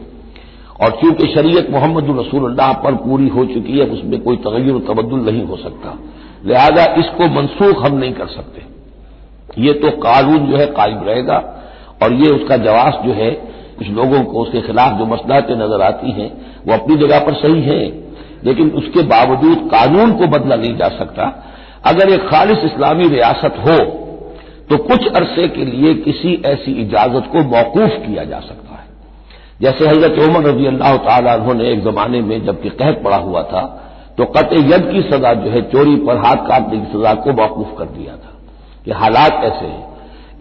और 0.79 0.91
चूँकि 1.01 1.27
शरीयत 1.27 1.69
मोहम्मद 1.71 2.09
रसूल्लाह 2.19 2.71
पर 2.81 2.95
पूरी 2.97 3.27
हो 3.29 3.45
चुकी 3.47 3.77
है, 3.79 3.85
उसमें 3.87 4.19
कोई 4.21 4.37
तगैर 4.39 4.79
तबदुल 4.87 5.19
नहीं 5.21 5.43
हो 5.43 5.57
सकता। 5.57 5.97
लिहाजा 6.45 6.83
इसको 6.99 7.27
मनसूख 7.35 7.85
हम 7.85 7.97
नहीं 7.97 8.13
कर 8.13 8.27
सकते। 8.29 8.65
ये 9.57 9.73
तो 9.75 9.91
कानून 9.99 10.45
जो 10.47 10.57
है 10.57 10.65
कायम 10.73 11.03
रहेगा 11.03 11.37
और 12.03 12.13
ये 12.15 12.31
उसका 12.31 12.57
जवाब 12.59 13.01
जो 13.05 13.13
है, 13.13 13.29
कुछ 13.77 13.87
लोगों 13.91 14.23
को 14.23 14.41
उसके 14.41 14.61
खिलाफ 14.61 14.97
जो 14.99 15.05
मसलाहतें 15.07 15.55
नज़र 15.57 15.81
आती 15.83 16.11
हैं, 16.11 16.29
वो 16.67 16.73
अपनी 16.73 16.95
जगह 16.97 17.19
पर 17.19 17.33
सही 17.35 17.61
है, 17.63 17.81
लेकिन 18.45 18.69
उसके 18.79 19.03
बावजूद 19.07 19.69
कानून 19.71 20.13
को 20.13 20.27
बदला 20.29 20.55
नहीं 20.57 20.75
जा 20.77 20.89
सकता। 20.97 21.23
अगर 21.85 22.09
एक 22.09 22.27
खालिश 22.29 22.63
इस्लामी 22.65 23.07
रियासत 23.09 23.57
हो 23.59 23.77
तो 24.69 24.77
कुछ 24.79 25.07
अरसे 25.09 25.47
के 25.49 25.65
लिए 25.65 25.93
किसी 25.97 26.33
ऐसी 26.45 26.71
इजाज़त 26.81 27.29
को 27.31 27.43
मौकूफ 27.49 27.91
किया 28.05 28.23
जा 28.25 28.39
सकता 28.41 28.75
है। 28.75 28.86
जैसे 29.61 29.87
हज़रत 29.87 30.19
उमर 30.19 30.43
रज़ी 30.43 30.65
अल्लाह 30.65 31.53
ने 31.53 31.71
एक 31.71 31.83
जमाने 31.83 32.21
में 32.21 32.45
जबकि 32.45 32.69
कहत 32.71 33.01
पड़ा 33.03 33.17
हुआ 33.17 33.41
था 33.43 33.61
तो 34.17 34.25
कत 34.35 34.53
यद 34.53 34.89
की 34.91 35.01
सजा 35.03 35.33
जो 35.33 35.49
है 35.49 35.61
चोरी 35.71 35.95
पर 36.05 36.17
हाथ 36.17 36.47
काटने 36.47 36.77
की 36.79 36.85
सजा 36.93 37.13
को 37.15 37.33
मौकूफ 37.33 37.73
कर 37.77 37.85
दिया 37.87 38.15
था 38.15 38.31
कि 38.85 38.91
हालात 38.91 39.43
ऐसे 39.43 39.65
हैं। 39.65 39.85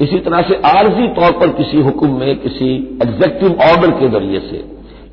इसी 0.01 0.19
तरह 0.19 0.43
से 0.43 0.55
आर्जी 0.69 1.07
तौर 1.15 1.33
पर 1.33 1.49
किसी 1.53 1.81
हुक्म 1.81 2.09
में, 2.11 2.37
किसी 2.37 2.69
एग्जेक्टिव 3.03 3.51
ऑर्डर 3.63 3.91
के 3.91 4.09
ज़रिए 4.09 4.41
से, 4.41 4.65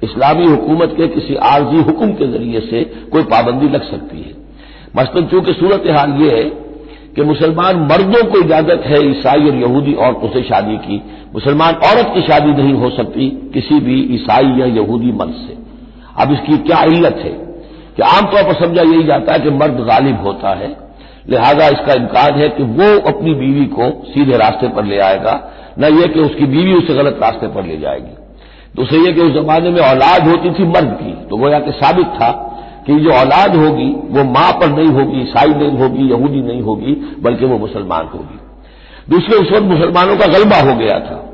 इस्लामी 0.04 0.46
हुकूमत 0.46 0.94
के 0.98 1.08
किसी 1.08 1.36
आर्जी 1.50 1.82
हुक्म 1.82 2.14
के 2.14 2.28
ज़रिए 2.28 2.60
से 2.62 2.84
कोई 3.12 3.24
पाबंदी 3.26 3.70
लग 3.70 3.84
सकती 3.84 4.22
है। 4.22 4.34
मसलन 4.98 5.28
चूँकि 5.28 5.54
सूरत 5.54 5.84
हाल 5.90 6.12
यह 6.22 6.36
है 6.36 6.44
कि 7.16 7.22
मुसलमान 7.22 7.76
मर्दों 7.76 8.32
को 8.32 8.40
इजाज़त 8.40 8.84
है, 8.86 9.10
ईसाई 9.12 9.50
और 9.50 9.56
यहूदी 9.56 9.94
औरतों 9.94 10.30
से 10.30 10.44
शादी 10.44 10.78
की। 10.78 11.04
मुसलमान 11.36 11.74
औरत 11.74 12.12
की 12.14 12.22
शादी 12.22 12.52
नहीं 12.52 12.74
हो 12.74 12.90
सकती, 12.90 13.52
किसी 13.54 13.80
भी 13.80 14.02
ईसाई 14.02 14.46
या 14.46 14.66
यहूदी 14.66 15.12
मर्द 15.12 15.32
से। 15.32 15.58
अब 16.24 16.34
इसकी 16.34 16.58
क्या 16.58 16.84
इल्लत 16.84 17.16
है? 17.16 17.54
कि 17.96 18.02
आमतौर 18.02 18.44
पर 18.44 18.66
समझा 18.66 18.82
यही 18.82 19.04
जाता 19.04 19.34
है 19.34 19.40
कि 19.40 19.50
मर्द 19.50 19.74
गालिब 19.74 20.22
होता 20.22 20.50
है। 20.50 20.78
लिहाजा 21.30 21.68
इसका 21.68 21.94
इम्कान 21.94 22.32
है 22.34 22.50
कि 22.50 22.64
वो 22.64 23.00
अपनी 23.00 23.34
बीवी 23.34 23.66
को 23.66 24.04
सीधे 24.06 24.38
रास्ते 24.38 24.68
पर 24.68 24.86
ले 24.86 25.00
आएगा, 25.00 25.52
न 25.80 25.84
यह 25.84 26.08
कि 26.08 26.20
उसकी 26.20 26.46
बीवी 26.46 26.74
उसे 26.74 26.94
गलत 26.94 27.20
रास्ते 27.24 27.48
पर 27.48 27.66
ले 27.66 27.78
जाएगी। 27.78 28.18
दूसरे 28.76 29.00
यह 29.00 29.12
कि 29.12 29.22
उस 29.22 29.44
जमाने 29.44 29.70
में 29.70 29.82
औलाद 29.82 30.28
होती 30.28 30.52
थी 30.52 30.64
मर्द 30.64 30.98
की 31.02 31.28
तो 31.28 31.38
गोया 31.38 31.60
कि 31.60 31.72
साबित 31.72 32.06
था 32.06 32.50
कि 32.88 33.00
जो 33.00 33.12
औलाद 33.12 33.56
होगी, 33.56 33.90
वो 33.90 34.24
माँ 34.24 34.52
पर 34.52 34.70
नहीं 34.70 34.88
होगी, 34.88 35.22
ईसाई 35.22 35.50
नहीं 35.50 35.78
होगी, 35.78 36.10
यहूदी 36.10 36.42
नहीं 36.42 36.62
होगी, 36.62 37.18
बल्कि 37.22 37.46
वो 37.46 37.58
मुसलमान 37.58 38.06
होगी। 38.06 38.40
दूसरे 39.10 39.36
उस 39.38 39.52
वक्त 39.52 39.64
मुसलमानों 39.64 40.18
का 40.18 40.26
गलबा 40.26 40.72
हो 40.72 40.78
गया 40.78 41.00
था। 41.00 41.30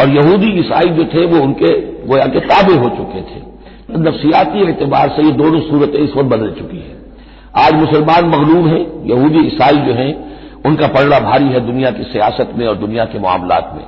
और 0.00 0.08
यहूदी, 0.08 0.60
ईसाई 0.60 0.88
जो 0.88 1.04
थे, 1.04 1.26
वो 1.26 1.42
उनके 1.42 1.80
गोया 2.06 2.26
के 2.26 2.40
ताबे 2.40 2.74
हो 2.74 2.88
चुके 2.88 3.20
थे। 3.20 3.54
नफसियाती 3.98 4.70
एतबार 4.70 5.08
से 5.08 5.22
ये 5.22 5.30
दोनों 5.30 5.60
सूरतें 5.60 5.98
इस 5.98 6.10
वक्त 6.10 6.28
बदल 6.28 6.50
चुकी 6.50 6.76
हैं। 6.76 6.96
आज 7.56 7.74
मुसलमान 7.74 8.24
मगलूब 8.24 8.66
हैं, 8.66 9.06
यहूदी, 9.06 9.38
ईसाई 9.38 9.76
जो 9.76 9.92
हैं, 9.94 10.34
उनका 10.66 10.86
पलड़ा 10.86 11.20
भारी 11.20 11.44
है 11.44 11.60
दुनिया 11.60 11.90
की 11.90 12.02
सियासत 12.02 12.52
में 12.56 12.66
और 12.66 12.76
दुनिया 12.76 13.04
के 13.04 13.18
मामलात 13.18 13.72
में। 13.76 13.84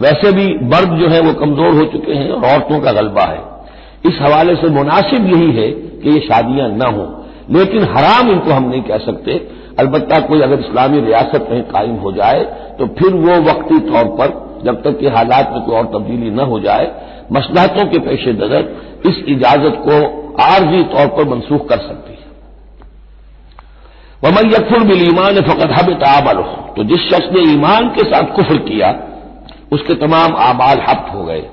वैसे 0.00 0.32
भी 0.32 0.54
मर्द 0.54 0.98
जो 0.98 1.08
है, 1.08 1.20
वो 1.20 1.32
कमज़ोर 1.32 1.74
हो 1.74 1.84
चुके 1.84 2.12
हैं 2.12 2.30
और 2.30 2.44
औरतों 2.44 2.80
का 2.80 2.92
गलबा 2.92 3.22
है। 3.22 3.58
इस 4.06 4.18
हवाले 4.22 4.56
से 4.56 4.68
मुनासिब 4.68 5.26
यही 5.26 5.52
है 5.52 5.87
कि 5.98 6.10
ये 6.10 6.20
शादियाँ 6.22 6.68
न 6.70 6.82
हों। 6.88 7.06
लेकिन 7.50 7.84
हराम 7.90 8.30
इनको 8.30 8.52
हम 8.52 8.68
नहीं 8.70 8.82
कह 8.82 8.98
सकते। 9.00 9.36
अलबत्ता 9.78 10.18
कोई 10.20 10.40
अगर 10.40 10.60
इस्लामी 10.60 11.00
रियासत 11.00 11.46
कहीं 11.48 11.62
कायम 11.68 11.94
हो 11.96 12.12
जाए 12.12 12.44
तो 12.78 12.86
फिर 12.94 13.14
वो 13.16 13.40
वक्ती 13.42 13.78
तौर 13.82 14.04
पर, 14.16 14.32
जब 14.64 14.82
तक 14.82 14.98
कि 14.98 15.08
हालात 15.08 15.50
में 15.52 15.60
कोई 15.62 15.76
और 15.76 15.86
तब्दीली 15.88 16.30
न 16.30 16.46
हो 16.46 16.60
जाए, 16.60 16.90
मसलाहतों 17.32 17.84
के 17.86 17.98
पेश 18.00 18.26
नज़र 18.28 18.62
इस 19.06 19.24
इजाज़त 19.28 19.82
को 19.82 19.96
आर्जी 20.42 20.82
तौर 20.86 21.06
पर 21.08 21.28
मनसूख 21.28 21.68
कर 21.68 21.78
सकती 21.78 22.12
है। 22.12 22.26
वमन 24.22 24.50
यकफुर 24.50 24.84
बिल 24.84 25.02
ईमान 25.02 25.40
फ़कत 25.42 25.70
हब 25.72 25.92
तामल 26.00 26.42
तो 26.76 26.84
जिस 26.84 27.08
शख्स 27.08 27.32
ने 27.32 27.40
ईमान 27.52 27.88
के 27.88 28.04
साथ 28.04 28.34
कुफर 28.36 28.56
किया, 28.64 28.90
उसके 29.72 29.94
तमाम 29.96 30.36
आमाल 30.42 30.80
हफ्त 30.80 31.14
हो 31.14 31.24
गए। 31.24 31.44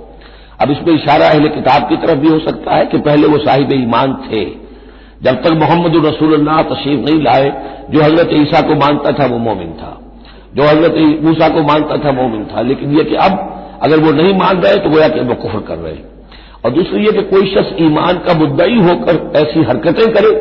अब 0.61 0.71
इसमें 0.71 0.93
इशारा 0.95 1.27
अहले 1.27 1.49
किताब 1.49 1.89
की 1.89 1.95
तरफ़ 1.97 2.19
भी 2.19 2.27
हो 2.27 2.39
सकता 2.39 2.75
है 2.75 2.85
कि 2.85 2.97
पहले 2.97 3.27
वो 3.27 3.37
साहिब 3.37 3.71
ईमान 3.71 4.13
थे। 4.25 4.45
जब 5.23 5.41
तक 5.43 5.51
मोहम्मद 5.53 6.05
रसूलुल्लाह 6.05 6.61
तशरीफ़ 6.63 7.01
नहीं 7.01 7.21
लाए, 7.23 7.49
जो 7.89 8.01
हज़रत 8.01 8.29
ईसा 8.33 8.61
को 8.61 8.75
मानता 8.75 9.11
था 9.11 9.25
वो 9.25 9.37
मोमिन 9.37 9.71
था। 9.73 9.91
जो 10.55 10.63
हज़रत 10.63 11.23
मूसा 11.23 11.49
को 11.49 11.63
मानता 11.63 11.97
था 11.97 12.11
मोमिन 12.11 12.45
था। 12.45 12.61
लेकिन 12.61 12.97
यह 12.97 13.03
कि 13.03 13.15
अब 13.15 13.51
अगर 13.83 13.99
वो 13.99 14.11
नहीं 14.11 14.33
मान 14.33 14.61
रहे 14.61 14.75
तो 14.75 14.89
गोया 14.89 15.07
कि 15.07 15.19
वो 15.19 15.35
कुफर 15.35 15.59
कर 15.59 15.77
रहे 15.77 15.95
और 16.65 16.71
दूसरी 16.71 17.05
ये 17.05 17.11
कि 17.11 17.21
कोई 17.21 17.47
शख्स 17.53 17.81
ईमान 17.81 18.17
का 18.17 18.33
मुद्दई 18.33 18.79
होकर 18.81 19.31
ऐसी 19.35 19.63
हरकतें 19.63 20.13
करे 20.13 20.31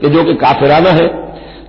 कि 0.00 0.08
जो 0.08 0.24
कि 0.24 0.34
काफिराना 0.34 0.90
है 0.90 1.06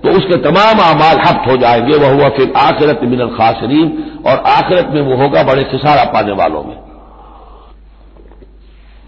तो 0.00 0.10
उसके 0.10 0.36
तमाम 0.36 0.78
अमाल 0.84 1.18
हफ्त 1.18 1.46
हो 1.48 1.56
जाएँगे। 1.56 1.96
वह 1.96 2.14
हुआ 2.14 2.28
फिर 2.28 2.52
आखिरत 2.56 3.00
मिनल 3.04 3.28
खासरीन, 3.28 3.86
और 4.26 4.42
आखिरत 4.48 4.88
में 4.90 5.00
वो 5.02 5.16
होगा 5.16 5.42
बड़े 5.42 5.62
खिसारा 5.62 6.04
पाने 6.04 6.32
वालों 6.32 6.62
में। 6.62 6.76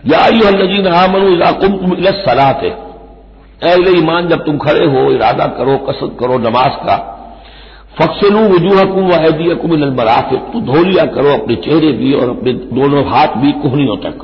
या 0.06 0.50
नजीन 0.50 0.86
आमनु 0.86 1.28
इलाकुम 1.28 1.76
तुम 1.76 2.04
सलात। 2.04 2.62
है 2.62 2.86
अहले 3.62 3.90
ईमान, 3.90 4.28
जब 4.28 4.44
तुम 4.44 4.58
खड़े 4.58 4.86
हो, 4.86 5.12
इरादा 5.12 5.46
करो 5.46 5.76
कसरत 5.76 6.16
करो 6.20 6.38
नमाज़ 6.38 6.74
का, 6.86 7.12
फक्सलू 8.00 8.40
वजूहकुम 8.40 9.06
व 9.06 9.12
ऐदियकुम 9.12 9.70
मराफिक। 9.70 10.40
तो 10.40 10.60
धो 10.60 10.82
लिया 10.84 11.04
करो 11.04 11.28
अपने 11.30 11.54
चेहरे 11.54 11.92
भी 11.92 12.12
और 12.12 12.28
अपने 12.28 12.52
दोनों 12.52 13.04
हाथ 13.06 13.28
भी 13.28 13.52
कोहनियों 13.52 13.96
तक। 13.96 14.18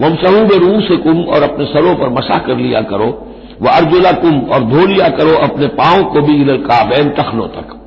वम 0.00 0.14
सहूब 0.14 0.52
रू 0.52 0.80
से 0.80 0.96
कुम 0.96 1.22
और 1.24 1.42
अपने 1.42 1.64
सरों 1.64 1.94
पर 1.94 2.08
मसा 2.08 2.38
कर 2.38 2.56
लिया 2.56 2.80
करो। 2.80 3.26
वह 3.62 3.70
अर्जुला 3.70 4.12
कुम 4.12 4.40
और 4.40 4.60
धो 4.60 4.86
लिया 4.86 5.08
करो 5.08 5.36
अपने 5.36 5.66
पाँव 5.66 6.04
को 6.04 6.20
भी 6.20 6.42
इधर 6.42 6.56
काबैन 6.56 7.10
तखनों 7.10 7.48
तक। 7.48 7.80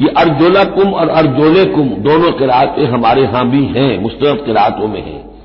ये 0.00 0.08
अर्जुला 0.08 0.64
कुम 0.64 0.92
और 0.92 1.08
अर्जोले 1.08 1.64
कुम 1.64 1.88
दोनों 1.88 2.32
किरातें 2.32 2.86
हमारे 2.86 3.22
यहाँ 3.22 3.48
भी 3.50 3.64
हैं, 3.64 4.02
मुस्तरद 4.02 4.44
किरातों 4.46 4.88
में 4.88 5.02
हैं। 5.02 5.35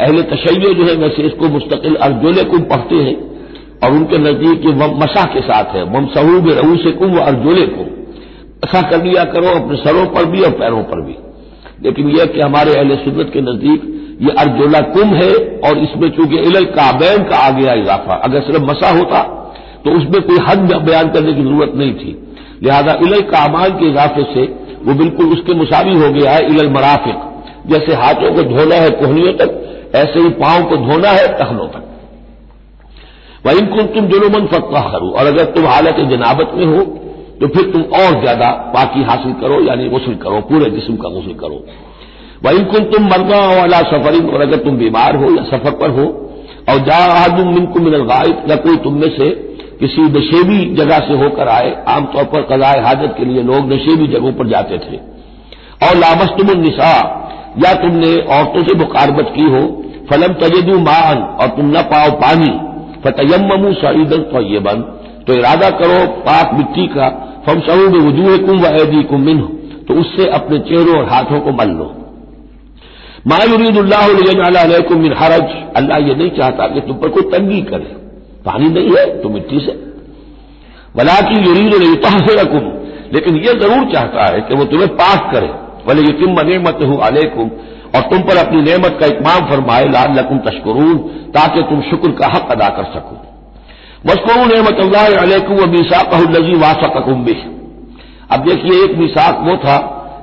अहले 0.00 0.22
तशैय 0.24 0.74
जो 0.74 0.84
है, 0.84 0.94
वैसे 0.96 1.22
इसको 1.24 1.48
मुस्तकिल 1.50 1.94
अर्जोले 2.02 2.44
कुम 2.44 2.62
पढ़ते 2.66 2.96
हैं, 2.98 3.16
और 3.82 3.92
उनके 3.92 4.18
नज़दीक 4.20 4.66
ये 4.66 4.72
मसा 4.96 5.24
के 5.34 5.40
साथ 5.42 5.74
है। 5.74 5.84
मम 5.92 6.06
सहूब 6.14 6.48
से 6.78 6.90
कुम 6.92 7.12
व 7.12 7.20
अर्जोले 7.22 7.66
कुम। 7.68 7.86
ऐसा 8.64 8.80
कर 8.90 9.04
लिया 9.04 9.24
करो 9.26 9.54
अपने 9.56 9.76
सरों 9.78 10.06
पर 10.08 10.24
भी 10.26 10.42
और 10.42 10.50
पैरों 10.58 10.82
पर 10.84 11.00
भी। 11.02 11.16
लेकिन 11.82 12.08
यह 12.10 12.24
कि 12.26 12.40
हमारे 12.40 12.74
अहले 12.74 12.96
सुन्नत 12.96 13.30
के 13.32 13.40
नज़दीक 13.42 13.88
ये 14.22 14.30
अर्जुला 14.38 14.80
कुम 14.90 15.14
है, 15.14 15.30
और 15.60 15.78
इसमें 15.80 16.08
चूँकि 16.10 16.38
इलल 16.40 16.64
काबैन 16.72 17.22
का 17.24 17.36
आ 17.38 17.50
गया 17.52 17.74
इजाफा। 17.76 18.14
अगर 18.24 18.40
सिर्फ़ 18.42 18.64
मसा 18.64 18.90
होता 18.98 19.22
तो 19.84 19.90
उसमें 19.92 20.20
कोई 20.22 20.38
हद 20.46 20.58
बयान 20.82 21.08
करने 21.10 21.32
की 21.32 21.42
ज़रूरत 21.42 21.72
नहीं 21.76 21.92
थी। 21.94 22.10
लिहाजा 22.62 22.98
इलल 23.02 23.20
कामान 23.28 23.70
के 23.78 23.88
इजाफे 23.88 24.22
से 24.34 24.42
वो 24.84 24.94
बिल्कुल 24.94 25.32
उसके 25.32 25.54
मुसावी 25.54 25.94
हो 25.94 26.10
गया 26.10 26.32
है 26.32 26.44
इलल 26.46 26.68
मराफिक। 26.70 27.22
जैसे 27.66 27.94
हाथों 27.94 28.32
को 28.34 28.42
धोना 28.50 28.76
है 28.76 28.90
कोहनियों 28.92 29.32
तक 29.34 29.56
ऐसे 29.96 30.20
ही 30.20 30.28
पाँव 30.38 30.64
को 30.64 30.76
धोना 30.78 31.10
है 31.10 31.26
टखनों 31.34 31.66
तक। 31.68 31.86
वह 33.46 33.52
इनको 33.52 33.82
तुम 33.92 34.06
जुलूमन 34.06 34.46
फतवा 34.46 34.80
करो 34.90 35.10
और 35.10 35.26
अगर 35.26 35.44
तुम 35.52 35.66
हालत 35.66 36.00
जनाबत 36.10 36.52
में 36.56 36.64
हो 36.66 36.82
तो 37.40 37.48
फिर 37.48 37.70
तुम 37.72 37.82
और 37.98 38.20
ज़्यादा 38.20 38.48
पाकि 38.72 39.02
हासिल 39.02 39.32
करो, 39.32 39.60
यानी 39.62 39.88
गुसल 39.88 40.14
करो, 40.14 40.40
पूरे 40.42 40.70
जिस्म 40.70 40.96
का 40.96 41.08
गसल 41.10 41.32
करो। 41.34 41.64
वही 42.44 42.64
कुल 42.64 42.82
तुम 42.90 43.04
मरना 43.04 43.38
वाला 43.50 43.78
सफरिन 43.90 44.28
और 44.30 44.40
अगर 44.40 44.56
तुम 44.56 44.76
बीमार 44.78 45.16
हो 45.16 45.30
या 45.36 45.44
सफ़र 45.46 45.70
पर 45.80 45.90
हो, 45.90 46.04
और 46.70 46.78
जा 46.80 46.96
आदम 47.14 47.48
मिनकुम 47.48 47.84
मिनल 47.84 48.02
गायब 48.04 48.50
या 48.50 48.56
कोई 48.56 48.76
तुम 48.78 48.94
में 48.94 49.08
से 49.10 49.28
किसी 49.80 50.02
नशेबी 50.10 50.58
जगह 50.76 50.98
से 50.98 51.14
होकर 51.14 51.48
आए, 51.48 51.70
आमतौर 51.88 52.24
पर 52.24 52.42
कदाए 52.46 52.80
हाजत 52.80 53.14
के 53.18 53.24
लिए 53.24 53.42
लोग 53.42 53.72
नशेबी 53.72 54.06
जगहों 54.08 54.32
पर 54.32 54.48
जाते 54.48 54.78
थे। 54.80 54.96
और 55.80 55.96
लामस्तुम 55.96 56.50
निशा 56.60 56.92
या 57.58 57.72
तुमने 57.76 58.10
औरतों 58.30 58.62
से 58.64 58.74
मुकारबत 58.78 59.32
की 59.36 59.46
हो, 59.50 59.60
फलम 60.10 60.32
तजदू 60.40 60.78
मान 60.80 61.22
और 61.40 61.48
तुम 61.56 61.66
न 61.68 61.82
पाओ 61.90 62.10
पानी। 62.20 62.50
फतयमू 63.04 63.72
सईदन 63.74 64.22
तयबन 64.32 64.82
तो 65.26 65.32
इरादा 65.34 65.70
करो 65.78 65.98
पाक 66.22 66.54
मिट्टी 66.54 66.86
का 66.88 67.08
फम 67.46 67.60
सहूब 67.60 67.94
वजूह 67.98 68.36
कुम 68.38 68.60
व 68.60 69.02
कुम 69.10 69.20
मिन 69.20 69.40
तो 69.88 69.94
उससे 69.94 70.28
अपने 70.32 70.58
चेहरों 70.60 70.96
और 70.98 71.08
हाथों 71.08 71.40
को 71.40 71.52
मल 71.54 71.70
लो। 71.70 71.86
मायूरीदुल्लाकुम 73.28 75.00
मिन 75.00 75.12
हरज। 75.12 75.48
अल्लाह 75.76 75.98
ये 75.98 76.14
नहीं 76.14 76.30
चाहता 76.30 76.66
कि 76.66 76.80
तुम 76.80 76.96
पर 76.96 77.08
कोई 77.08 77.22
तंगी 77.30 77.60
करे। 77.62 77.96
पानी 78.44 78.68
नहीं 78.70 78.90
है 78.90 79.04
तो 79.22 79.28
मिट्टी 79.28 79.60
से। 79.60 79.72
वला 80.96 81.16
की 81.22 81.40
युरीद 81.42 81.74
रकुम 82.32 82.70
लेकिन 83.14 83.36
यह 83.38 83.58
ज़रूर 83.60 83.90
चाहता 83.92 84.24
है 84.26 84.40
कि 84.40 84.54
वो 84.54 84.64
तुम्हें 84.66 84.88
पाक 84.96 85.30
करे। 85.32 85.50
भले 85.86 86.02
यतिम 86.02 86.40
नेमत 86.40 86.78
हूँ 86.82 86.98
अलैकुम, 87.00 87.50
और 87.96 88.00
तुम 88.00 88.22
पर 88.22 88.36
अपनी 88.36 88.62
नेमत 88.62 88.96
का 89.00 89.06
इतमाम 89.06 89.48
फरमाए 89.50 89.84
लाल 89.88 90.18
लकुम 90.18 90.38
तस्करून 90.38 90.98
ताकि 91.30 91.62
तुम 91.62 91.80
शुक्र 91.82 92.10
का 92.10 92.26
हक 92.26 92.50
अदा 92.50 92.68
कर 92.68 92.84
सको। 92.84 93.16
मस्करू 94.06 94.44
नेमत 94.44 94.78
अलैकुम 95.18 95.56
व 95.56 95.66
मीसाकजी 95.66 96.54
वासकुम 96.54 97.24
भी 97.24 97.34
अब 98.32 98.44
देखिए, 98.44 98.84
एक 98.84 98.96
मिसाक 98.98 99.38
वो 99.40 99.56
था 99.56 99.76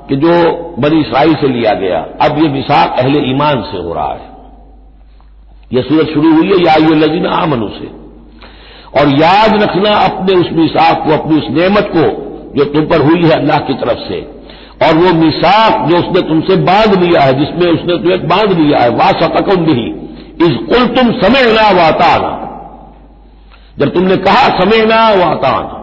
कि 0.10 0.15
जो 0.15 0.34
बनी 0.80 1.00
इसराइल 1.02 1.34
से 1.36 1.48
लिया 1.48 1.74
गया। 1.74 1.98
अब 2.22 2.38
यह 2.43 2.52
मिसाक 2.52 3.00
अहले 3.00 3.20
ईमान 3.30 3.62
से 3.62 3.78
हो 3.78 3.93
रहा 3.93 4.12
है। 4.13 4.30
यह 5.74 5.82
सूरत 5.82 6.08
शुरू 6.08 6.34
हुई 6.34 6.48
है, 6.48 6.60
या 6.63 6.76
लजीना 6.96 7.30
आमनु 7.30 7.67
से। 7.67 7.88
और 9.00 9.10
याद 9.10 9.62
रखना 9.63 9.91
अपने 9.96 10.34
उस 10.34 10.50
मिसाक 10.52 11.04
को, 11.06 11.13
अपनी 11.13 11.38
उस 11.38 11.48
नेमत 11.50 11.91
को, 11.96 12.06
जो 12.58 12.65
तुम 12.65 12.86
पर 12.86 13.02
हुई 13.02 13.24
है 13.24 13.32
अल्लाह 13.32 13.60
की 13.60 13.74
तरफ़ 13.74 14.00
से। 14.00 14.37
और 14.84 14.98
वो 14.98 15.13
मिसाक 15.13 15.88
जो 15.90 15.98
उसने 15.98 16.22
तुमसे 16.22 16.56
बाँध 16.56 16.94
लिया 17.04 17.22
है, 17.22 17.34
जिसमें 17.34 17.72
उसने 17.72 17.98
तुम्हें 17.98 18.28
बाँध 18.28 18.52
लिया 18.60 18.80
है 18.80 18.90
वाह 18.90 19.12
सतकुम 19.12 19.66
भी 19.66 19.86
इस 20.46 20.58
कुल 20.68 20.86
तुम 20.96 21.12
समय 21.22 21.52
ना 21.54 21.70
वाताना 21.84 22.34
जब 23.80 23.94
तुमने 23.94 24.16
कहा 24.18 24.48
समय 24.60 24.86
ना 24.86 25.00
वाताना 25.26 25.74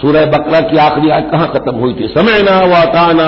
सूरह 0.00 0.26
बकरा 0.26 0.60
की 0.60 0.76
आखिरी 0.76 1.10
आज 1.10 1.24
कहाँ 1.30 1.48
खत्म 1.48 1.74
हुई 1.76 1.94
थी? 1.94 2.08
समय 2.08 2.42
ना 2.42 2.58
वाताना 2.66 3.24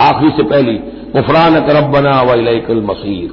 आखिरी 0.00 0.30
से 0.30 0.42
पहली 0.42 0.74
गुफरान 1.12 1.60
करबना 1.60 2.20
वलकल 2.22 2.82
मसीर। 2.82 3.32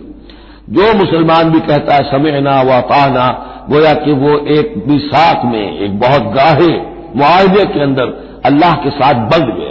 जो 0.70 0.94
मुसलमान 0.94 1.50
भी 1.52 1.60
कहता 1.60 1.96
है 1.96 2.04
समयना 2.12 2.62
व 2.62 2.82
पाना 2.82 3.28
गोया 3.70 3.94
कि 3.94 4.12
वो 4.14 4.38
एक 4.56 4.74
मिसाक 4.88 5.46
में, 5.46 5.80
एक 5.80 6.00
बहुत 6.00 6.24
गाहे 6.34 6.72
मुआवजे 7.16 7.66
के 7.66 7.82
अंदर 7.84 8.42
अल्लाह 8.46 8.76
के 8.76 8.90
साथ 8.90 9.14
बंध 9.14 9.48
गया 9.60 9.71